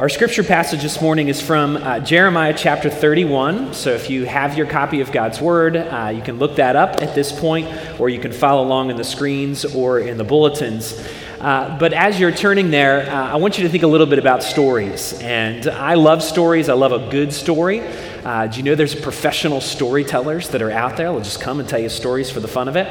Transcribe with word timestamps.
Our 0.00 0.08
scripture 0.08 0.42
passage 0.42 0.80
this 0.80 1.02
morning 1.02 1.28
is 1.28 1.42
from 1.42 1.76
uh, 1.76 2.00
Jeremiah 2.00 2.54
chapter 2.56 2.88
31. 2.88 3.74
So 3.74 3.90
if 3.90 4.08
you 4.08 4.24
have 4.24 4.56
your 4.56 4.66
copy 4.66 5.02
of 5.02 5.12
God's 5.12 5.42
Word, 5.42 5.76
uh, 5.76 6.10
you 6.16 6.22
can 6.22 6.38
look 6.38 6.56
that 6.56 6.74
up 6.74 7.02
at 7.02 7.14
this 7.14 7.38
point, 7.38 7.68
or 8.00 8.08
you 8.08 8.18
can 8.18 8.32
follow 8.32 8.66
along 8.66 8.88
in 8.88 8.96
the 8.96 9.04
screens 9.04 9.66
or 9.66 10.00
in 10.00 10.16
the 10.16 10.24
bulletins. 10.24 10.98
Uh, 11.38 11.78
but 11.78 11.92
as 11.92 12.18
you're 12.18 12.32
turning 12.32 12.70
there, 12.70 13.10
uh, 13.10 13.32
I 13.32 13.36
want 13.36 13.58
you 13.58 13.64
to 13.64 13.68
think 13.68 13.82
a 13.82 13.86
little 13.86 14.06
bit 14.06 14.18
about 14.18 14.42
stories. 14.42 15.20
And 15.20 15.66
I 15.66 15.94
love 15.96 16.22
stories, 16.22 16.70
I 16.70 16.74
love 16.74 16.92
a 16.92 17.10
good 17.10 17.30
story. 17.30 17.82
Uh, 18.24 18.46
do 18.46 18.56
you 18.56 18.62
know 18.62 18.74
there's 18.74 18.94
professional 18.94 19.60
storytellers 19.60 20.48
that 20.48 20.62
are 20.62 20.70
out 20.70 20.96
there? 20.96 21.12
They'll 21.12 21.20
just 21.20 21.42
come 21.42 21.60
and 21.60 21.68
tell 21.68 21.78
you 21.78 21.90
stories 21.90 22.30
for 22.30 22.40
the 22.40 22.48
fun 22.48 22.68
of 22.68 22.76
it. 22.76 22.86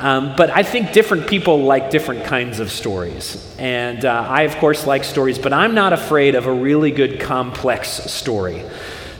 Um, 0.00 0.34
but 0.34 0.48
I 0.48 0.62
think 0.62 0.92
different 0.92 1.28
people 1.28 1.62
like 1.62 1.90
different 1.90 2.24
kinds 2.24 2.58
of 2.58 2.72
stories. 2.72 3.54
And 3.58 4.04
uh, 4.04 4.26
I, 4.26 4.42
of 4.42 4.56
course, 4.56 4.86
like 4.86 5.04
stories, 5.04 5.38
but 5.38 5.52
I'm 5.52 5.74
not 5.74 5.92
afraid 5.92 6.34
of 6.34 6.46
a 6.46 6.52
really 6.52 6.90
good 6.90 7.20
complex 7.20 7.90
story. 7.90 8.64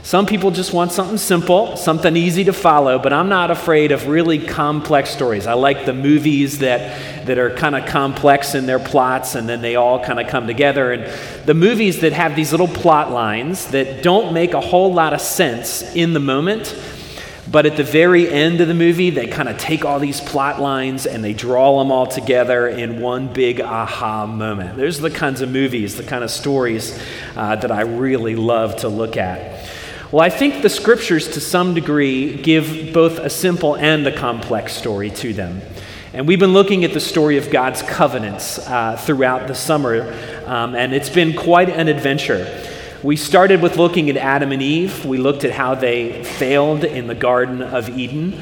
Some 0.03 0.25
people 0.25 0.49
just 0.49 0.73
want 0.73 0.91
something 0.91 1.19
simple, 1.19 1.77
something 1.77 2.17
easy 2.17 2.45
to 2.45 2.53
follow, 2.53 2.97
but 2.97 3.13
I'm 3.13 3.29
not 3.29 3.51
afraid 3.51 3.91
of 3.91 4.07
really 4.07 4.43
complex 4.43 5.11
stories. 5.11 5.45
I 5.45 5.53
like 5.53 5.85
the 5.85 5.93
movies 5.93 6.57
that, 6.59 7.27
that 7.27 7.37
are 7.37 7.51
kind 7.51 7.75
of 7.75 7.85
complex 7.85 8.55
in 8.55 8.65
their 8.65 8.79
plots 8.79 9.35
and 9.35 9.47
then 9.47 9.61
they 9.61 9.75
all 9.75 10.03
kind 10.03 10.19
of 10.19 10.27
come 10.27 10.47
together. 10.47 10.91
And 10.91 11.45
the 11.45 11.53
movies 11.53 12.01
that 12.01 12.13
have 12.13 12.35
these 12.35 12.51
little 12.51 12.67
plot 12.67 13.11
lines 13.11 13.67
that 13.67 14.01
don't 14.01 14.33
make 14.33 14.55
a 14.55 14.61
whole 14.61 14.91
lot 14.91 15.13
of 15.13 15.21
sense 15.21 15.83
in 15.93 16.13
the 16.13 16.19
moment, 16.19 16.75
but 17.51 17.65
at 17.65 17.75
the 17.75 17.83
very 17.83 18.29
end 18.29 18.61
of 18.61 18.69
the 18.69 18.73
movie, 18.73 19.09
they 19.09 19.27
kind 19.27 19.49
of 19.49 19.57
take 19.57 19.83
all 19.83 19.99
these 19.99 20.21
plot 20.21 20.61
lines 20.61 21.05
and 21.05 21.21
they 21.23 21.33
draw 21.33 21.79
them 21.79 21.91
all 21.91 22.07
together 22.07 22.67
in 22.67 23.01
one 23.01 23.31
big 23.33 23.59
aha 23.59 24.25
moment. 24.25 24.77
Those 24.77 24.99
are 24.99 25.09
the 25.09 25.15
kinds 25.15 25.41
of 25.41 25.51
movies, 25.51 25.97
the 25.97 26.03
kind 26.03 26.23
of 26.23 26.31
stories 26.31 26.97
uh, 27.35 27.57
that 27.57 27.71
I 27.71 27.81
really 27.81 28.35
love 28.35 28.77
to 28.77 28.87
look 28.87 29.17
at. 29.17 29.67
Well, 30.11 30.21
I 30.23 30.29
think 30.29 30.61
the 30.61 30.69
scriptures, 30.69 31.27
to 31.29 31.41
some 31.41 31.73
degree, 31.73 32.35
give 32.35 32.93
both 32.93 33.17
a 33.17 33.29
simple 33.29 33.75
and 33.75 34.07
a 34.07 34.15
complex 34.15 34.73
story 34.73 35.09
to 35.09 35.33
them. 35.33 35.61
And 36.13 36.27
we've 36.27 36.39
been 36.39 36.53
looking 36.53 36.83
at 36.83 36.93
the 36.93 36.99
story 36.99 37.37
of 37.37 37.49
God's 37.49 37.81
covenants 37.81 38.59
uh, 38.59 38.97
throughout 38.97 39.47
the 39.47 39.55
summer, 39.55 40.13
um, 40.45 40.75
and 40.75 40.93
it's 40.93 41.09
been 41.09 41.33
quite 41.33 41.69
an 41.69 41.87
adventure. 41.87 42.45
We 43.03 43.15
started 43.15 43.63
with 43.63 43.77
looking 43.77 44.11
at 44.11 44.17
Adam 44.17 44.51
and 44.51 44.61
Eve. 44.61 45.05
We 45.05 45.17
looked 45.17 45.43
at 45.43 45.51
how 45.51 45.73
they 45.73 46.23
failed 46.23 46.83
in 46.83 47.07
the 47.07 47.15
Garden 47.15 47.63
of 47.63 47.89
Eden. 47.89 48.39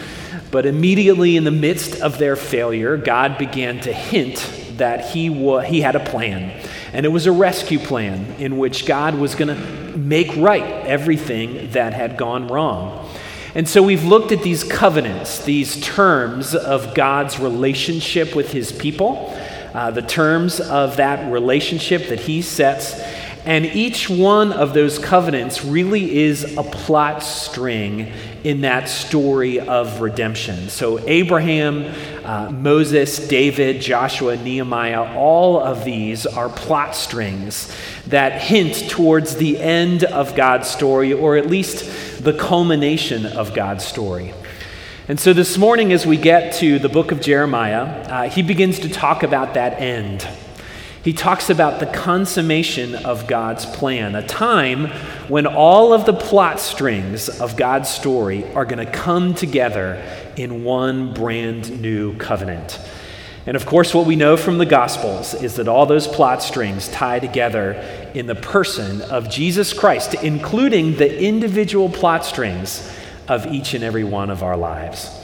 But 0.51 0.65
immediately 0.65 1.37
in 1.37 1.45
the 1.45 1.51
midst 1.51 2.01
of 2.01 2.17
their 2.17 2.35
failure, 2.35 2.97
God 2.97 3.37
began 3.37 3.79
to 3.81 3.93
hint 3.93 4.75
that 4.75 5.11
he, 5.11 5.29
wa- 5.29 5.61
he 5.61 5.79
had 5.79 5.95
a 5.95 6.01
plan. 6.01 6.61
And 6.91 7.05
it 7.05 7.09
was 7.09 7.25
a 7.25 7.31
rescue 7.31 7.79
plan 7.79 8.35
in 8.37 8.57
which 8.57 8.85
God 8.85 9.15
was 9.15 9.33
going 9.33 9.47
to 9.47 9.97
make 9.97 10.35
right 10.35 10.85
everything 10.85 11.71
that 11.71 11.93
had 11.93 12.17
gone 12.17 12.49
wrong. 12.49 13.09
And 13.55 13.67
so 13.67 13.81
we've 13.81 14.03
looked 14.03 14.33
at 14.33 14.43
these 14.43 14.65
covenants, 14.65 15.41
these 15.45 15.79
terms 15.79 16.53
of 16.53 16.93
God's 16.93 17.39
relationship 17.39 18.35
with 18.35 18.51
his 18.51 18.73
people, 18.73 19.33
uh, 19.73 19.91
the 19.91 20.01
terms 20.01 20.59
of 20.59 20.97
that 20.97 21.31
relationship 21.31 22.09
that 22.09 22.19
he 22.19 22.41
sets. 22.41 22.99
And 23.45 23.65
each 23.65 24.09
one 24.09 24.51
of 24.51 24.73
those 24.73 24.99
covenants 24.99 25.63
really 25.63 26.19
is 26.19 26.57
a 26.57 26.63
plot 26.63 27.23
string 27.23 28.11
in 28.43 28.61
that 28.61 28.89
story 28.89 29.59
of 29.59 30.01
redemption. 30.01 30.69
So, 30.69 30.99
Abraham, 31.07 31.93
uh, 32.25 32.51
Moses, 32.51 33.27
David, 33.27 33.81
Joshua, 33.81 34.35
Nehemiah, 34.37 35.15
all 35.15 35.59
of 35.59 35.85
these 35.85 36.25
are 36.25 36.49
plot 36.49 36.95
strings 36.95 37.73
that 38.07 38.41
hint 38.41 38.89
towards 38.89 39.37
the 39.37 39.57
end 39.57 40.03
of 40.03 40.35
God's 40.35 40.69
story, 40.69 41.13
or 41.13 41.37
at 41.37 41.47
least 41.47 42.23
the 42.23 42.33
culmination 42.33 43.25
of 43.25 43.53
God's 43.53 43.85
story. 43.85 44.33
And 45.07 45.19
so, 45.19 45.33
this 45.33 45.57
morning, 45.57 45.91
as 45.91 46.05
we 46.05 46.17
get 46.17 46.53
to 46.55 46.77
the 46.77 46.89
book 46.89 47.11
of 47.11 47.21
Jeremiah, 47.21 47.83
uh, 47.83 48.29
he 48.29 48.41
begins 48.41 48.79
to 48.79 48.89
talk 48.89 49.23
about 49.23 49.53
that 49.53 49.79
end. 49.79 50.27
He 51.03 51.13
talks 51.13 51.49
about 51.49 51.79
the 51.79 51.85
consummation 51.85 52.93
of 52.93 53.25
God's 53.25 53.65
plan, 53.65 54.15
a 54.15 54.27
time 54.27 54.87
when 55.29 55.47
all 55.47 55.93
of 55.93 56.05
the 56.05 56.13
plot 56.13 56.59
strings 56.59 57.29
of 57.29 57.55
God's 57.55 57.89
story 57.89 58.43
are 58.53 58.65
going 58.65 58.85
to 58.85 58.91
come 58.91 59.33
together 59.33 60.03
in 60.35 60.65
one 60.65 61.13
brand 61.13 61.81
new 61.81 62.17
covenant. 62.17 62.79
And 63.45 63.55
of 63.55 63.65
course, 63.65 63.93
what 63.93 64.05
we 64.05 64.17
know 64.17 64.35
from 64.35 64.57
the 64.57 64.65
Gospels 64.65 65.33
is 65.33 65.55
that 65.55 65.69
all 65.69 65.85
those 65.85 66.05
plot 66.05 66.43
strings 66.43 66.89
tie 66.89 67.19
together 67.19 67.73
in 68.13 68.27
the 68.27 68.35
person 68.35 69.01
of 69.03 69.29
Jesus 69.29 69.71
Christ, 69.71 70.15
including 70.15 70.97
the 70.97 71.23
individual 71.23 71.89
plot 71.89 72.25
strings 72.25 72.93
of 73.29 73.47
each 73.47 73.73
and 73.73 73.83
every 73.83 74.03
one 74.03 74.29
of 74.29 74.43
our 74.43 74.57
lives. 74.57 75.18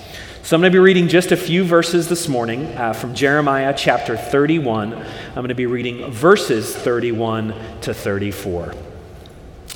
So 0.46 0.56
I'm 0.56 0.62
going 0.62 0.72
to 0.72 0.76
be 0.76 0.80
reading 0.80 1.08
just 1.08 1.32
a 1.32 1.38
few 1.38 1.64
verses 1.64 2.08
this 2.08 2.28
morning 2.28 2.68
uh, 2.78 2.94
from 2.94 3.16
Jeremiah 3.16 3.74
chapter 3.76 4.16
31. 4.16 4.94
I'm 4.94 5.34
going 5.34 5.48
to 5.48 5.56
be 5.56 5.66
reading 5.66 6.12
verses 6.12 6.76
31 6.76 7.56
to 7.82 7.96
34. 7.96 8.76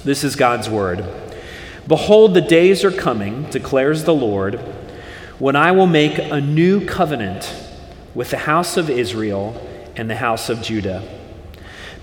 This 0.03 0.23
is 0.23 0.35
God's 0.35 0.69
word. 0.69 1.03
Behold, 1.87 2.35
the 2.35 2.41
days 2.41 2.83
are 2.83 2.91
coming, 2.91 3.45
declares 3.45 4.03
the 4.03 4.13
Lord, 4.13 4.59
when 5.39 5.55
I 5.55 5.71
will 5.71 5.87
make 5.87 6.19
a 6.19 6.39
new 6.39 6.85
covenant 6.85 7.51
with 8.13 8.29
the 8.29 8.37
house 8.37 8.77
of 8.77 8.91
Israel 8.91 9.59
and 9.95 10.07
the 10.07 10.17
house 10.17 10.49
of 10.49 10.61
Judah. 10.61 11.01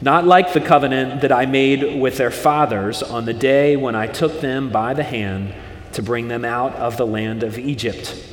Not 0.00 0.26
like 0.26 0.55
the 0.55 0.60
covenant 0.60 1.21
that 1.21 1.31
I 1.31 1.47
made 1.47 2.00
with 2.00 2.16
their 2.16 2.32
fathers 2.32 3.00
on 3.00 3.26
the 3.26 3.32
day 3.32 3.76
when 3.76 3.94
I 3.94 4.09
took 4.09 4.41
them 4.41 4.71
by 4.71 4.93
the 4.93 5.05
hand 5.05 5.55
to 5.93 6.03
bring 6.03 6.26
them 6.26 6.44
out 6.44 6.75
of 6.75 6.97
the 6.97 7.06
land 7.06 7.44
of 7.44 7.60
Egypt 7.60 8.32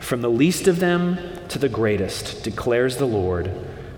from 0.00 0.22
the 0.22 0.30
least 0.30 0.66
of 0.66 0.80
them 0.80 1.18
to 1.48 1.58
the 1.58 1.68
greatest, 1.68 2.42
declares 2.42 2.96
the 2.96 3.06
Lord, 3.06 3.50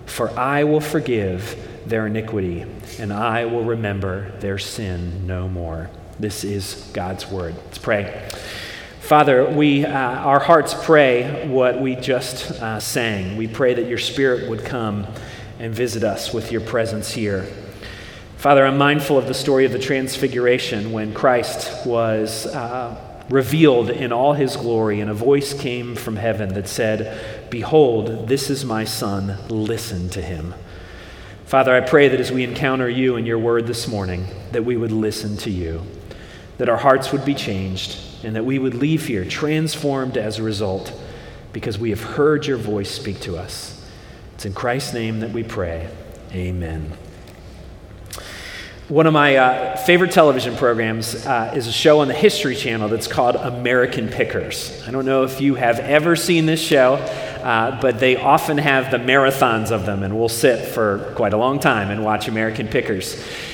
for 0.05 0.29
I 0.37 0.63
will 0.65 0.81
forgive 0.81 1.57
their 1.85 2.05
iniquity, 2.05 2.65
and 2.99 3.11
I 3.11 3.45
will 3.45 3.63
remember 3.63 4.31
their 4.39 4.57
sin 4.57 5.25
no 5.25 5.47
more. 5.47 5.89
This 6.19 6.43
is 6.43 6.89
God's 6.93 7.29
word. 7.29 7.55
Let's 7.65 7.77
pray. 7.77 8.29
Father, 8.99 9.49
we, 9.49 9.85
uh, 9.85 9.91
our 9.91 10.39
hearts 10.39 10.73
pray 10.73 11.47
what 11.47 11.81
we 11.81 11.95
just 11.95 12.51
uh, 12.51 12.79
sang. 12.79 13.35
We 13.35 13.47
pray 13.47 13.73
that 13.73 13.87
your 13.87 13.97
Spirit 13.97 14.49
would 14.49 14.63
come 14.63 15.07
and 15.59 15.73
visit 15.73 16.03
us 16.03 16.33
with 16.33 16.51
your 16.51 16.61
presence 16.61 17.11
here. 17.11 17.47
Father, 18.37 18.65
I'm 18.65 18.77
mindful 18.77 19.17
of 19.17 19.27
the 19.27 19.33
story 19.33 19.65
of 19.65 19.71
the 19.71 19.79
Transfiguration 19.79 20.91
when 20.91 21.13
Christ 21.13 21.85
was. 21.85 22.45
Uh, 22.45 23.12
revealed 23.29 23.89
in 23.89 24.11
all 24.11 24.33
his 24.33 24.55
glory, 24.55 24.99
and 24.99 25.09
a 25.09 25.13
voice 25.13 25.53
came 25.53 25.95
from 25.95 26.15
heaven 26.15 26.53
that 26.53 26.67
said, 26.67 27.49
Behold, 27.49 28.27
this 28.27 28.49
is 28.49 28.65
my 28.65 28.83
Son, 28.83 29.37
listen 29.49 30.09
to 30.09 30.21
him. 30.21 30.53
Father, 31.45 31.75
I 31.75 31.81
pray 31.81 32.07
that 32.07 32.19
as 32.19 32.31
we 32.31 32.43
encounter 32.43 32.89
you 32.89 33.15
and 33.15 33.27
your 33.27 33.37
word 33.37 33.67
this 33.67 33.87
morning, 33.87 34.25
that 34.51 34.65
we 34.65 34.75
would 34.75 34.91
listen 34.91 35.37
to 35.37 35.49
you, 35.49 35.83
that 36.57 36.69
our 36.69 36.77
hearts 36.77 37.11
would 37.11 37.25
be 37.25 37.35
changed, 37.35 37.99
and 38.23 38.35
that 38.35 38.45
we 38.45 38.57
would 38.57 38.73
leave 38.73 39.05
here 39.05 39.25
transformed 39.25 40.17
as 40.17 40.39
a 40.39 40.43
result 40.43 40.99
because 41.51 41.77
we 41.77 41.91
have 41.91 42.01
heard 42.01 42.47
your 42.47 42.57
voice 42.57 42.89
speak 42.89 43.19
to 43.21 43.37
us. 43.37 43.87
It's 44.35 44.45
in 44.45 44.53
Christ's 44.53 44.93
name 44.93 45.19
that 45.19 45.31
we 45.31 45.43
pray. 45.43 45.89
Amen. 46.31 46.91
One 48.89 49.07
of 49.07 49.13
my 49.13 49.37
uh, 49.37 49.77
favorite 49.77 50.11
television 50.11 50.57
programs 50.57 51.25
uh, 51.25 51.53
is 51.55 51.67
a 51.67 51.71
show 51.71 52.01
on 52.01 52.09
the 52.09 52.13
History 52.13 52.53
Channel 52.53 52.89
that's 52.89 53.07
called 53.07 53.37
American 53.37 54.09
Pickers. 54.09 54.83
I 54.85 54.91
don't 54.91 55.05
know 55.05 55.23
if 55.23 55.39
you 55.39 55.55
have 55.55 55.79
ever 55.79 56.17
seen 56.17 56.45
this 56.47 56.59
show, 56.59 56.95
uh, 56.95 57.79
but 57.79 58.01
they 58.01 58.17
often 58.17 58.57
have 58.57 58.91
the 58.91 58.97
marathons 58.97 59.71
of 59.71 59.85
them, 59.85 60.03
and 60.03 60.19
we'll 60.19 60.27
sit 60.27 60.67
for 60.67 61.13
quite 61.15 61.31
a 61.31 61.37
long 61.37 61.61
time 61.61 61.91
and 61.91 62.03
watch 62.03 62.27
American 62.27 62.67
Pickers. 62.67 63.13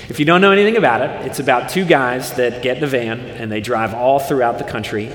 If 0.09 0.17
you 0.17 0.25
don't 0.25 0.41
know 0.41 0.51
anything 0.51 0.77
about 0.77 1.01
it, 1.01 1.27
it's 1.27 1.39
about 1.39 1.69
two 1.69 1.85
guys 1.85 2.33
that 2.33 2.63
get 2.63 2.77
in 2.77 2.83
a 2.83 2.87
van 2.87 3.19
and 3.19 3.51
they 3.51 3.61
drive 3.61 3.93
all 3.93 4.17
throughout 4.17 4.57
the 4.57 4.63
country 4.63 5.13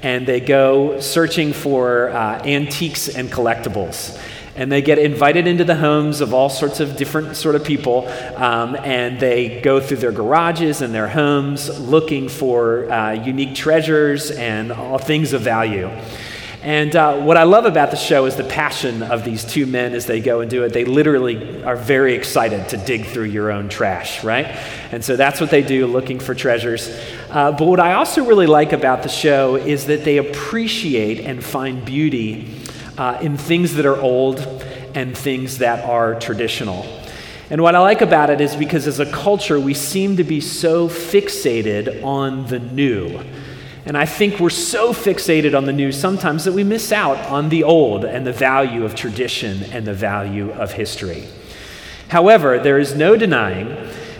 and 0.00 0.28
they 0.28 0.38
go 0.38 1.00
searching 1.00 1.52
for 1.52 2.10
uh, 2.10 2.40
antiques 2.44 3.08
and 3.08 3.28
collectibles. 3.28 4.16
And 4.56 4.72
they 4.72 4.82
get 4.82 4.98
invited 4.98 5.46
into 5.46 5.64
the 5.64 5.76
homes 5.76 6.20
of 6.20 6.34
all 6.34 6.48
sorts 6.48 6.80
of 6.80 6.96
different 6.96 7.36
sort 7.36 7.54
of 7.54 7.62
people 7.62 8.08
um, 8.36 8.76
and 8.76 9.20
they 9.20 9.60
go 9.60 9.80
through 9.80 9.98
their 9.98 10.12
garages 10.12 10.80
and 10.82 10.94
their 10.94 11.08
homes 11.08 11.78
looking 11.80 12.28
for 12.28 12.90
uh, 12.90 13.12
unique 13.12 13.54
treasures 13.54 14.30
and 14.30 14.72
all 14.72 14.98
things 14.98 15.32
of 15.32 15.42
value 15.42 15.90
and 16.66 16.96
uh, 16.96 17.18
what 17.18 17.36
I 17.36 17.44
love 17.44 17.64
about 17.64 17.92
the 17.92 17.96
show 17.96 18.26
is 18.26 18.34
the 18.34 18.42
passion 18.42 19.04
of 19.04 19.24
these 19.24 19.44
two 19.44 19.66
men 19.66 19.94
as 19.94 20.06
they 20.06 20.18
go 20.18 20.40
and 20.40 20.50
do 20.50 20.64
it. 20.64 20.72
They 20.72 20.84
literally 20.84 21.62
are 21.62 21.76
very 21.76 22.14
excited 22.14 22.70
to 22.70 22.76
dig 22.76 23.06
through 23.06 23.26
your 23.26 23.52
own 23.52 23.68
trash, 23.68 24.24
right? 24.24 24.46
And 24.90 25.04
so 25.04 25.14
that's 25.14 25.40
what 25.40 25.50
they 25.50 25.62
do, 25.62 25.86
looking 25.86 26.18
for 26.18 26.34
treasures. 26.34 26.88
Uh, 27.30 27.52
but 27.52 27.66
what 27.66 27.78
I 27.78 27.92
also 27.92 28.24
really 28.24 28.48
like 28.48 28.72
about 28.72 29.04
the 29.04 29.08
show 29.08 29.54
is 29.54 29.86
that 29.86 30.02
they 30.02 30.16
appreciate 30.16 31.20
and 31.20 31.44
find 31.44 31.84
beauty 31.84 32.52
uh, 32.98 33.18
in 33.20 33.36
things 33.36 33.74
that 33.74 33.86
are 33.86 33.96
old 34.00 34.38
and 34.94 35.16
things 35.16 35.58
that 35.58 35.84
are 35.84 36.18
traditional. 36.18 36.84
And 37.48 37.62
what 37.62 37.74
I 37.74 37.78
like 37.78 38.00
about 38.00 38.30
it 38.30 38.40
is 38.40 38.56
because 38.56 38.86
as 38.86 38.98
a 38.98 39.10
culture, 39.10 39.60
we 39.60 39.74
seem 39.74 40.16
to 40.16 40.24
be 40.24 40.40
so 40.40 40.88
fixated 40.88 42.02
on 42.02 42.46
the 42.46 42.58
new. 42.58 43.20
And 43.84 43.96
I 43.96 44.04
think 44.04 44.40
we're 44.40 44.50
so 44.50 44.92
fixated 44.92 45.56
on 45.56 45.64
the 45.64 45.72
new 45.72 45.92
sometimes 45.92 46.44
that 46.44 46.52
we 46.52 46.64
miss 46.64 46.90
out 46.90 47.18
on 47.30 47.50
the 47.50 47.62
old 47.62 48.04
and 48.04 48.26
the 48.26 48.32
value 48.32 48.84
of 48.84 48.96
tradition 48.96 49.62
and 49.72 49.86
the 49.86 49.94
value 49.94 50.50
of 50.50 50.72
history. 50.72 51.24
However, 52.08 52.58
there 52.58 52.80
is 52.80 52.96
no 52.96 53.16
denying 53.16 53.76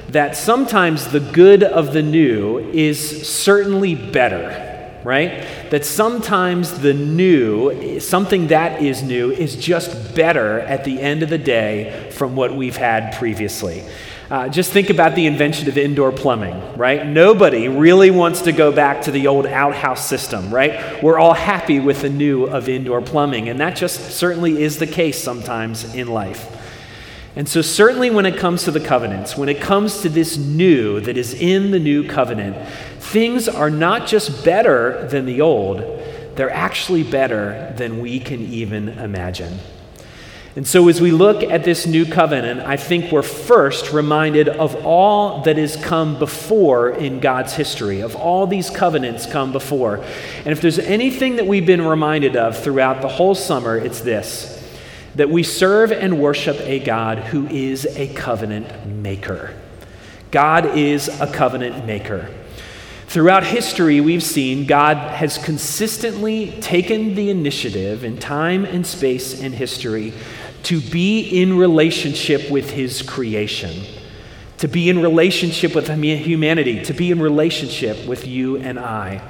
that 0.09 0.37
sometimes 0.37 1.09
the 1.09 1.19
good 1.19 1.65
of 1.65 1.93
the 1.93 2.03
new 2.03 2.59
is 2.59 3.29
certainly 3.29 3.97
better, 3.97 4.66
right? 5.07 5.47
That 5.71 5.85
sometimes 5.85 6.81
the 6.81 6.93
new, 6.93 8.01
something 8.01 8.49
that 8.49 8.83
is 8.83 9.05
new, 9.05 9.31
is 9.31 9.55
just 9.55 10.17
better 10.17 10.59
at 10.59 10.83
the 10.83 11.01
end 11.01 11.23
of 11.23 11.31
the 11.31 11.39
day 11.39 12.11
from 12.11 12.35
what 12.35 12.57
we've 12.57 12.77
had 12.77 13.15
previously. 13.15 13.85
Uh, 14.29 14.49
just 14.49 14.73
think 14.73 14.91
about 14.91 15.15
the 15.15 15.27
invention 15.27 15.69
of 15.69 15.79
indoor 15.79 16.11
plumbing, 16.11 16.77
right? 16.77 17.07
Nobody 17.07 17.69
really 17.69 18.11
wants 18.11 18.41
to 18.43 18.53
go 18.53 18.73
back 18.73 19.03
to 19.03 19.13
the 19.13 19.29
old 19.29 19.47
outhouse 19.47 20.05
system, 20.05 20.53
right? 20.53 21.01
We're 21.01 21.21
all 21.21 21.35
happy 21.35 21.79
with 21.79 22.03
the 22.03 22.11
new 22.11 22.45
of 22.45 22.69
indoor 22.69 23.01
plumbing, 23.01 23.49
and 23.49 23.61
that 23.61 23.77
just 23.77 24.11
certainly 24.11 24.61
is 24.61 24.79
the 24.79 24.89
case 24.89 25.23
sometimes 25.23 25.95
in 25.95 26.09
life. 26.09 26.56
And 27.37 27.47
so, 27.47 27.61
certainly 27.61 28.09
when 28.09 28.25
it 28.25 28.39
comes 28.39 28.65
to 28.65 28.71
the 28.71 28.81
covenants, 28.81 29.37
when 29.37 29.51
it 29.51 29.61
comes 29.61 30.01
to 30.01 30.09
this 30.09 30.39
new 30.39 31.01
that 31.01 31.19
is 31.19 31.35
in 31.35 31.71
the 31.71 31.79
new 31.79 32.09
covenant, 32.09 32.57
things 32.99 33.47
are 33.47 33.69
not 33.69 34.07
just 34.07 34.43
better 34.43 35.07
than 35.09 35.27
the 35.27 35.43
old, 35.43 35.81
they're 36.35 36.51
actually 36.51 37.03
better 37.03 37.75
than 37.77 38.01
we 38.01 38.21
can 38.21 38.41
even 38.41 38.89
imagine. 38.89 39.59
And 40.57 40.67
so, 40.67 40.89
as 40.89 41.03
we 41.03 41.11
look 41.11 41.43
at 41.43 41.63
this 41.65 41.87
new 41.87 42.07
covenant, 42.07 42.61
I 42.61 42.79
think 42.79 43.13
we're 43.13 43.21
first 43.21 43.93
reminded 43.93 44.49
of 44.49 44.75
all 44.87 45.43
that 45.43 45.59
has 45.59 45.77
come 45.77 46.19
before 46.19 46.89
in 46.89 47.21
God's 47.21 47.53
history, 47.53 48.01
of 48.01 48.17
all 48.17 48.47
these 48.47 48.71
covenants 48.71 49.27
come 49.27 49.53
before. 49.53 49.97
And 49.97 50.47
if 50.47 50.63
there's 50.63 50.79
anything 50.79 51.37
that 51.37 51.47
we've 51.47 51.67
been 51.67 51.83
reminded 51.83 52.35
of 52.37 52.57
throughout 52.57 53.03
the 53.03 53.09
whole 53.09 53.35
summer, 53.35 53.77
it's 53.77 54.01
this 54.01 54.56
that 55.17 55.31
we 55.31 55.43
serve 55.43 55.93
and 55.93 56.21
worship 56.21 56.61
a 56.61 56.79
God 56.79 57.19
who 57.19 57.47
is 57.49 57.87
a 57.87 58.13
covenant 58.15 58.87
maker. 58.87 59.55
God 60.31 60.77
is 60.77 61.09
a 61.09 61.33
covenant 61.33 61.87
maker. 61.87 62.33
Throughout 63.07 63.45
history, 63.45 64.01
we've 64.01 64.23
seen 64.23 64.67
God 64.67 64.99
has 64.99 65.39
consistently 65.39 66.51
taken 66.61 67.15
the 67.15 67.31
initiative 67.31 68.05
in 68.05 68.19
time 68.19 68.67
and 68.67 68.87
space 68.87 69.41
and 69.41 69.55
history 69.55 70.13
to 70.65 70.81
be 70.81 71.41
in 71.41 71.57
relationship 71.57 72.51
with 72.51 72.71
his 72.71 73.01
creation, 73.01 73.85
to 74.59 74.69
be 74.69 74.91
in 74.91 75.01
relationship 75.01 75.75
with 75.75 75.89
humanity, 75.89 76.83
to 76.83 76.93
be 76.93 77.11
in 77.11 77.21
relationship 77.21 78.07
with 78.07 78.27
you 78.27 78.57
and 78.59 78.79
I. 78.79 79.23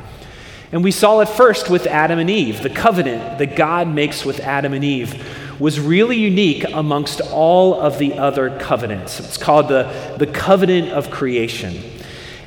And 0.73 0.83
we 0.83 0.91
saw 0.91 1.21
it 1.21 1.29
first 1.29 1.71
with 1.71 1.87
Adam 1.87 2.19
and 2.19 2.29
Eve. 2.29 2.63
The 2.63 2.71
covenant 2.71 3.39
that 3.39 3.55
God 3.55 3.87
makes 3.87 4.25
with 4.25 4.41
Adam 4.41 4.73
and 4.73 4.83
Eve 4.83 5.46
was 5.59 5.81
really 5.81 6.17
unique 6.17 6.65
amongst 6.73 7.21
all 7.21 7.81
of 7.81 7.99
the 7.99 8.19
other 8.19 8.59
covenants. 8.59 9.21
It's 9.21 9.39
called 9.39 9.69
the, 9.69 10.17
the 10.19 10.27
covenant 10.27 10.91
of 10.91 11.11
creation. 11.11 11.83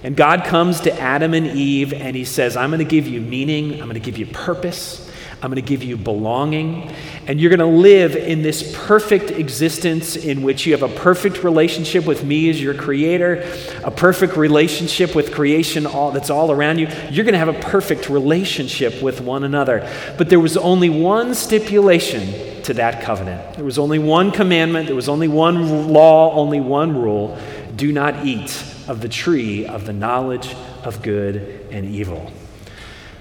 And 0.04 0.16
God 0.16 0.46
comes 0.46 0.82
to 0.82 1.00
Adam 1.00 1.34
and 1.34 1.48
Eve 1.48 1.94
and 1.94 2.16
he 2.16 2.24
says, 2.24 2.56
I'm 2.56 2.70
going 2.70 2.80
to 2.80 2.86
give 2.86 3.08
you 3.08 3.20
meaning, 3.20 3.74
I'm 3.74 3.90
going 3.90 3.94
to 3.96 4.00
give 4.00 4.18
you 4.18 4.28
purpose, 4.28 5.10
I'm 5.42 5.50
going 5.50 5.64
to 5.64 5.68
give 5.68 5.84
you 5.84 5.98
belonging, 5.98 6.94
and 7.28 7.40
you're 7.40 7.50
going 7.50 7.60
to 7.60 7.66
live 7.66 8.16
in 8.16 8.42
this 8.42 8.76
perfect 8.86 9.32
existence 9.32 10.16
in 10.16 10.42
which 10.42 10.66
you 10.66 10.74
have 10.74 10.84
a 10.84 10.94
perfect 10.94 11.44
relationship 11.44 12.06
with 12.06 12.24
me 12.26 12.50
as 12.50 12.62
your 12.62 12.74
creator, 12.74 13.50
a 13.84 13.92
perfect 13.92 14.36
relationship 14.36 15.16
with 15.16 15.34
creation 15.34 15.86
all, 15.86 16.12
that's 16.12 16.30
all 16.30 16.52
around 16.52 16.80
you. 16.80 16.88
You're 17.10 17.26
going 17.26 17.34
to 17.34 17.40
have 17.40 17.48
a 17.48 17.60
perfect 17.60 18.10
relationship 18.10 19.02
with 19.02 19.22
one 19.22 19.44
another. 19.44 19.90
But 20.18 20.30
there 20.30 20.42
was 20.42 20.58
only 20.58 20.90
one 20.90 21.34
stipulation 21.34 22.59
to 22.70 22.76
that 22.76 23.02
covenant. 23.02 23.56
There 23.56 23.66
was 23.66 23.80
only 23.80 23.98
one 23.98 24.30
commandment, 24.30 24.86
there 24.86 24.96
was 24.96 25.10
only 25.10 25.28
one 25.28 25.92
law, 25.92 26.36
only 26.36 26.60
one 26.60 26.96
rule 26.96 27.36
do 27.76 27.92
not 27.92 28.28
eat 28.28 28.64
of 28.88 29.02
the 29.02 29.10
tree 29.10 29.66
of 29.66 29.88
the 29.88 29.94
knowledge 29.94 30.54
of 30.84 31.02
good 31.02 31.66
and 31.72 31.88
evil. 31.88 32.32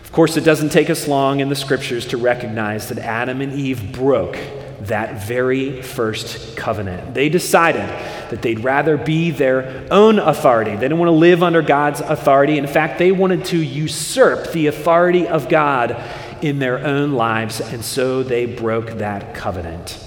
Of 0.05 0.12
course, 0.12 0.37
it 0.37 0.45
doesn't 0.45 0.69
take 0.69 0.91
us 0.91 1.09
long 1.09 1.41
in 1.41 1.49
the 1.49 1.56
scriptures 1.56 2.06
to 2.09 2.19
recognize 2.19 2.91
that 2.91 2.99
Adam 2.99 3.41
and 3.41 3.55
Eve 3.55 3.91
broke 3.91 4.37
that 4.81 5.27
very 5.27 5.81
first 5.81 6.55
covenant. 6.55 7.15
They 7.15 7.31
decided 7.31 7.89
that 8.31 8.43
they'd 8.43 8.61
rather 8.61 8.99
be 8.99 9.31
their 9.31 9.89
own 9.91 10.19
authority. 10.19 10.73
They 10.73 10.83
didn't 10.83 10.99
want 10.99 11.09
to 11.09 11.12
live 11.12 11.43
under 11.43 11.62
God's 11.62 12.01
authority. 12.01 12.59
In 12.59 12.67
fact, 12.67 12.99
they 12.99 13.12
wanted 13.12 13.47
to 13.47 13.56
usurp 13.56 14.53
the 14.53 14.67
authority 14.67 15.27
of 15.27 15.49
God 15.49 15.97
in 16.43 16.58
their 16.58 16.79
own 16.79 17.12
lives, 17.12 17.61
and 17.61 17.85
so 17.85 18.23
they 18.23 18.46
broke 18.46 18.99
that 18.99 19.35
covenant. 19.35 19.99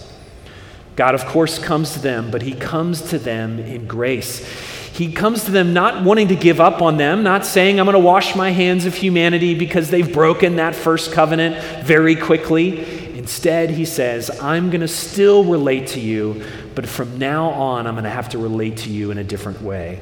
God, 0.96 1.16
of 1.16 1.26
course, 1.26 1.58
comes 1.58 1.94
to 1.94 2.00
them, 2.00 2.32
but 2.32 2.42
He 2.42 2.54
comes 2.54 3.02
to 3.10 3.18
them 3.18 3.60
in 3.60 3.88
grace. 3.88 4.46
He 4.94 5.14
comes 5.14 5.46
to 5.46 5.52
them 5.52 5.74
not 5.74 6.04
wanting 6.04 6.28
to 6.28 6.36
give 6.36 6.60
up 6.60 6.82
on 6.82 6.98
them, 6.98 7.24
not 7.24 7.46
saying, 7.46 7.80
I'm 7.80 7.86
going 7.86 7.94
to 7.94 8.00
wash 8.00 8.36
my 8.36 8.52
hands 8.52 8.86
of 8.86 8.94
humanity 8.94 9.56
because 9.56 9.90
they've 9.90 10.12
broken 10.12 10.58
that 10.58 10.76
first 10.76 11.14
covenant 11.14 11.64
very 11.86 12.16
quickly. 12.16 13.18
Instead, 13.18 13.70
he 13.70 13.86
says, 13.86 14.30
I'm 14.42 14.70
going 14.70 14.82
to 14.82 14.88
still 14.88 15.46
relate 15.46 15.88
to 15.88 16.00
you, 16.00 16.44
but 16.76 16.86
from 16.86 17.18
now 17.18 17.52
on, 17.52 17.88
I'm 17.88 17.94
going 17.94 18.04
to 18.04 18.10
have 18.10 18.30
to 18.30 18.38
relate 18.38 18.78
to 18.78 18.90
you 18.90 19.12
in 19.12 19.18
a 19.18 19.24
different 19.24 19.62
way. 19.62 20.02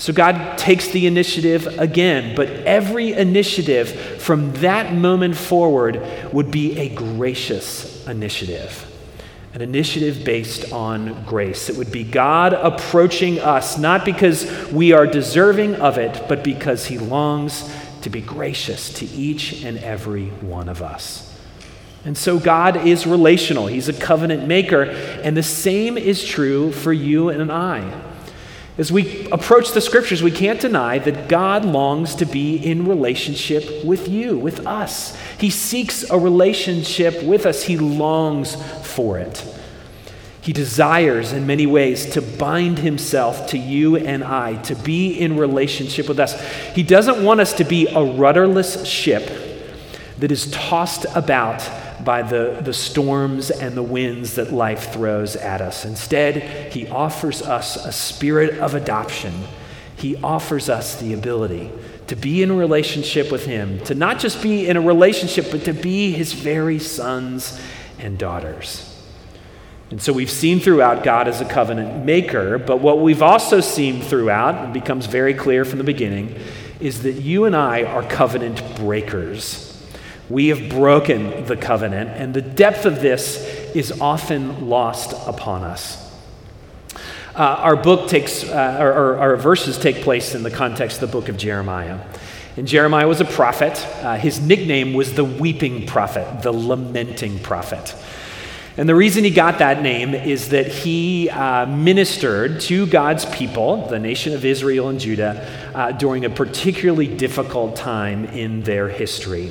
So 0.00 0.14
God 0.14 0.56
takes 0.56 0.88
the 0.88 1.06
initiative 1.06 1.78
again, 1.78 2.34
but 2.34 2.48
every 2.48 3.12
initiative 3.12 3.90
from 4.20 4.50
that 4.54 4.94
moment 4.94 5.36
forward 5.36 6.02
would 6.32 6.50
be 6.50 6.78
a 6.78 6.88
gracious 6.88 8.06
initiative 8.06 8.86
an 9.52 9.62
initiative 9.62 10.24
based 10.24 10.72
on 10.72 11.24
grace. 11.24 11.68
It 11.68 11.76
would 11.76 11.90
be 11.90 12.04
God 12.04 12.52
approaching 12.52 13.40
us, 13.40 13.78
not 13.78 14.04
because 14.04 14.70
we 14.70 14.92
are 14.92 15.06
deserving 15.06 15.74
of 15.76 15.98
it, 15.98 16.28
but 16.28 16.44
because 16.44 16.86
He 16.86 16.98
longs 16.98 17.68
to 18.02 18.10
be 18.10 18.20
gracious 18.20 18.92
to 18.94 19.06
each 19.06 19.64
and 19.64 19.76
every 19.78 20.28
one 20.28 20.68
of 20.68 20.82
us. 20.82 21.26
And 22.04 22.16
so 22.16 22.38
God 22.38 22.86
is 22.86 23.08
relational, 23.08 23.66
He's 23.66 23.88
a 23.88 23.92
covenant 23.92 24.46
maker, 24.46 24.84
and 24.84 25.36
the 25.36 25.42
same 25.42 25.98
is 25.98 26.24
true 26.24 26.70
for 26.70 26.92
you 26.92 27.28
and 27.28 27.50
I. 27.50 28.09
As 28.80 28.90
we 28.90 29.28
approach 29.30 29.72
the 29.72 29.80
scriptures, 29.82 30.22
we 30.22 30.30
can't 30.30 30.58
deny 30.58 30.98
that 31.00 31.28
God 31.28 31.66
longs 31.66 32.14
to 32.14 32.24
be 32.24 32.56
in 32.56 32.88
relationship 32.88 33.84
with 33.84 34.08
you, 34.08 34.38
with 34.38 34.66
us. 34.66 35.14
He 35.38 35.50
seeks 35.50 36.02
a 36.10 36.18
relationship 36.18 37.22
with 37.22 37.44
us, 37.44 37.64
He 37.64 37.76
longs 37.76 38.56
for 38.82 39.18
it. 39.18 39.44
He 40.40 40.54
desires 40.54 41.34
in 41.34 41.46
many 41.46 41.66
ways 41.66 42.06
to 42.12 42.22
bind 42.22 42.78
himself 42.78 43.48
to 43.48 43.58
you 43.58 43.96
and 43.98 44.24
I, 44.24 44.56
to 44.62 44.74
be 44.74 45.12
in 45.12 45.36
relationship 45.36 46.08
with 46.08 46.18
us. 46.18 46.40
He 46.74 46.82
doesn't 46.82 47.22
want 47.22 47.40
us 47.40 47.52
to 47.52 47.64
be 47.64 47.86
a 47.86 48.02
rudderless 48.02 48.86
ship 48.86 49.30
that 50.20 50.32
is 50.32 50.50
tossed 50.50 51.04
about 51.14 51.60
by 52.04 52.22
the, 52.22 52.60
the 52.62 52.72
storms 52.72 53.50
and 53.50 53.76
the 53.76 53.82
winds 53.82 54.34
that 54.34 54.52
life 54.52 54.92
throws 54.92 55.36
at 55.36 55.60
us. 55.60 55.84
Instead, 55.84 56.72
he 56.72 56.88
offers 56.88 57.42
us 57.42 57.76
a 57.76 57.92
spirit 57.92 58.58
of 58.58 58.74
adoption. 58.74 59.32
He 59.96 60.16
offers 60.16 60.68
us 60.68 61.00
the 61.00 61.12
ability 61.12 61.70
to 62.06 62.16
be 62.16 62.42
in 62.42 62.50
relationship 62.50 63.30
with 63.30 63.44
him, 63.44 63.78
to 63.84 63.94
not 63.94 64.18
just 64.18 64.42
be 64.42 64.68
in 64.68 64.76
a 64.76 64.80
relationship, 64.80 65.46
but 65.50 65.64
to 65.64 65.72
be 65.72 66.10
his 66.10 66.32
very 66.32 66.78
sons 66.78 67.60
and 67.98 68.18
daughters. 68.18 68.86
And 69.90 70.00
so 70.02 70.12
we've 70.12 70.30
seen 70.30 70.60
throughout 70.60 71.04
God 71.04 71.28
as 71.28 71.40
a 71.40 71.44
covenant 71.44 72.04
maker, 72.04 72.58
but 72.58 72.80
what 72.80 73.00
we've 73.00 73.22
also 73.22 73.60
seen 73.60 74.02
throughout, 74.02 74.56
and 74.56 74.72
becomes 74.72 75.06
very 75.06 75.34
clear 75.34 75.64
from 75.64 75.78
the 75.78 75.84
beginning, 75.84 76.36
is 76.80 77.02
that 77.02 77.14
you 77.14 77.44
and 77.44 77.54
I 77.54 77.84
are 77.84 78.02
covenant 78.02 78.76
breakers. 78.76 79.69
We 80.30 80.48
have 80.48 80.70
broken 80.70 81.44
the 81.44 81.56
covenant, 81.56 82.10
and 82.10 82.32
the 82.32 82.40
depth 82.40 82.86
of 82.86 83.02
this 83.02 83.36
is 83.74 84.00
often 84.00 84.68
lost 84.68 85.12
upon 85.28 85.64
us. 85.64 86.08
Uh, 87.34 87.56
our 87.58 87.74
book 87.74 88.08
takes, 88.08 88.44
uh, 88.44 88.78
or, 88.80 88.92
or, 88.92 89.16
our 89.18 89.36
verses 89.36 89.76
take 89.76 90.02
place 90.02 90.34
in 90.34 90.44
the 90.44 90.50
context 90.50 91.02
of 91.02 91.10
the 91.10 91.18
book 91.18 91.28
of 91.28 91.36
Jeremiah. 91.36 91.98
And 92.56 92.66
Jeremiah 92.66 93.08
was 93.08 93.20
a 93.20 93.24
prophet. 93.24 93.84
Uh, 94.04 94.16
his 94.16 94.40
nickname 94.40 94.94
was 94.94 95.14
the 95.14 95.24
weeping 95.24 95.86
prophet, 95.86 96.42
the 96.42 96.52
lamenting 96.52 97.40
prophet. 97.40 97.94
And 98.76 98.88
the 98.88 98.94
reason 98.94 99.24
he 99.24 99.30
got 99.30 99.58
that 99.58 99.82
name 99.82 100.14
is 100.14 100.50
that 100.50 100.68
he 100.68 101.28
uh, 101.28 101.66
ministered 101.66 102.60
to 102.62 102.86
God's 102.86 103.26
people, 103.26 103.88
the 103.88 103.98
nation 103.98 104.32
of 104.32 104.44
Israel 104.44 104.88
and 104.88 105.00
Judah, 105.00 105.72
uh, 105.74 105.92
during 105.92 106.24
a 106.24 106.30
particularly 106.30 107.08
difficult 107.08 107.74
time 107.74 108.26
in 108.26 108.62
their 108.62 108.88
history. 108.88 109.50